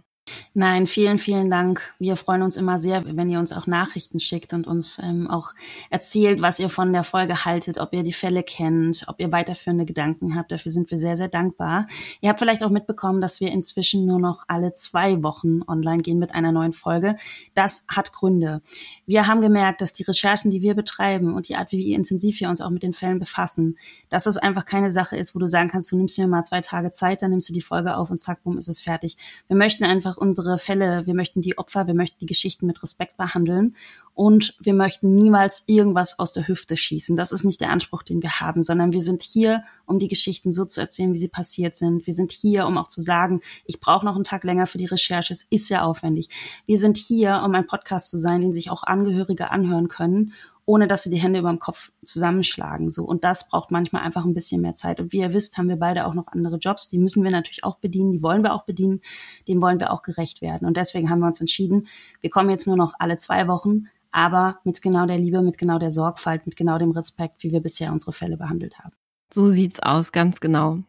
[0.55, 1.93] Nein, vielen, vielen Dank.
[1.99, 5.53] Wir freuen uns immer sehr, wenn ihr uns auch Nachrichten schickt und uns ähm, auch
[5.91, 9.85] erzählt, was ihr von der Folge haltet, ob ihr die Fälle kennt, ob ihr weiterführende
[9.85, 10.51] Gedanken habt.
[10.51, 11.87] Dafür sind wir sehr, sehr dankbar.
[12.21, 16.17] Ihr habt vielleicht auch mitbekommen, dass wir inzwischen nur noch alle zwei Wochen online gehen
[16.17, 17.17] mit einer neuen Folge.
[17.53, 18.61] Das hat Gründe.
[19.05, 22.49] Wir haben gemerkt, dass die Recherchen, die wir betreiben und die Art, wie intensiv wir
[22.49, 23.77] uns auch mit den Fällen befassen,
[24.09, 26.61] dass das einfach keine Sache ist, wo du sagen kannst, du nimmst dir mal zwei
[26.61, 29.17] Tage Zeit, dann nimmst du die Folge auf und zack, bumm, ist es fertig.
[29.47, 32.81] Wir möchten einfach einfach unsere Fälle, wir möchten die Opfer, wir möchten die Geschichten mit
[32.81, 33.75] Respekt behandeln
[34.13, 37.15] und wir möchten niemals irgendwas aus der Hüfte schießen.
[37.15, 40.51] Das ist nicht der Anspruch, den wir haben, sondern wir sind hier, um die Geschichten
[40.51, 42.07] so zu erzählen, wie sie passiert sind.
[42.07, 44.85] Wir sind hier, um auch zu sagen, ich brauche noch einen Tag länger für die
[44.85, 46.29] Recherche, es ist ja aufwendig.
[46.65, 50.33] Wir sind hier, um ein Podcast zu sein, den sich auch Angehörige anhören können
[50.65, 52.89] ohne dass sie die Hände über dem Kopf zusammenschlagen.
[52.89, 53.03] So.
[53.03, 54.99] Und das braucht manchmal einfach ein bisschen mehr Zeit.
[54.99, 56.89] Und wie ihr wisst, haben wir beide auch noch andere Jobs.
[56.89, 58.13] Die müssen wir natürlich auch bedienen.
[58.13, 59.01] Die wollen wir auch bedienen.
[59.47, 60.67] Dem wollen wir auch gerecht werden.
[60.67, 61.87] Und deswegen haben wir uns entschieden,
[62.21, 65.77] wir kommen jetzt nur noch alle zwei Wochen, aber mit genau der Liebe, mit genau
[65.77, 68.93] der Sorgfalt, mit genau dem Respekt, wie wir bisher unsere Fälle behandelt haben.
[69.33, 70.79] So sieht's aus, ganz genau.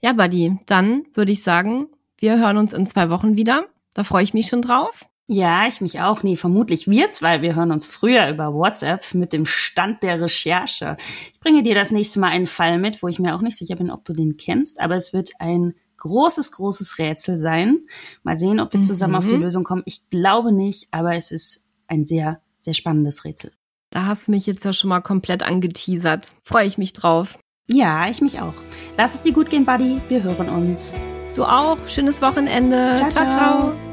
[0.00, 1.88] Ja, Buddy, dann würde ich sagen,
[2.18, 3.66] wir hören uns in zwei Wochen wieder.
[3.92, 5.06] Da freue ich mich schon drauf.
[5.26, 6.22] Ja, ich mich auch.
[6.22, 7.40] Nee, vermutlich wir zwei.
[7.40, 10.96] Wir hören uns früher über WhatsApp mit dem Stand der Recherche.
[11.32, 13.76] Ich bringe dir das nächste Mal einen Fall mit, wo ich mir auch nicht sicher
[13.76, 17.86] bin, ob du den kennst, aber es wird ein großes, großes Rätsel sein.
[18.22, 19.18] Mal sehen, ob wir zusammen mhm.
[19.18, 19.42] auf die mhm.
[19.42, 19.82] Lösung kommen.
[19.86, 23.52] Ich glaube nicht, aber es ist ein sehr, sehr spannendes Rätsel.
[23.90, 26.32] Da hast du mich jetzt ja schon mal komplett angeteasert.
[26.42, 27.38] Freue ich mich drauf.
[27.66, 28.54] Ja, ich mich auch.
[28.98, 30.00] Lass es dir gut gehen, Buddy.
[30.08, 30.96] Wir hören uns.
[31.34, 31.78] Du auch.
[31.88, 32.94] Schönes Wochenende.
[32.96, 33.10] ciao.
[33.10, 33.30] ciao.
[33.30, 33.83] ciao.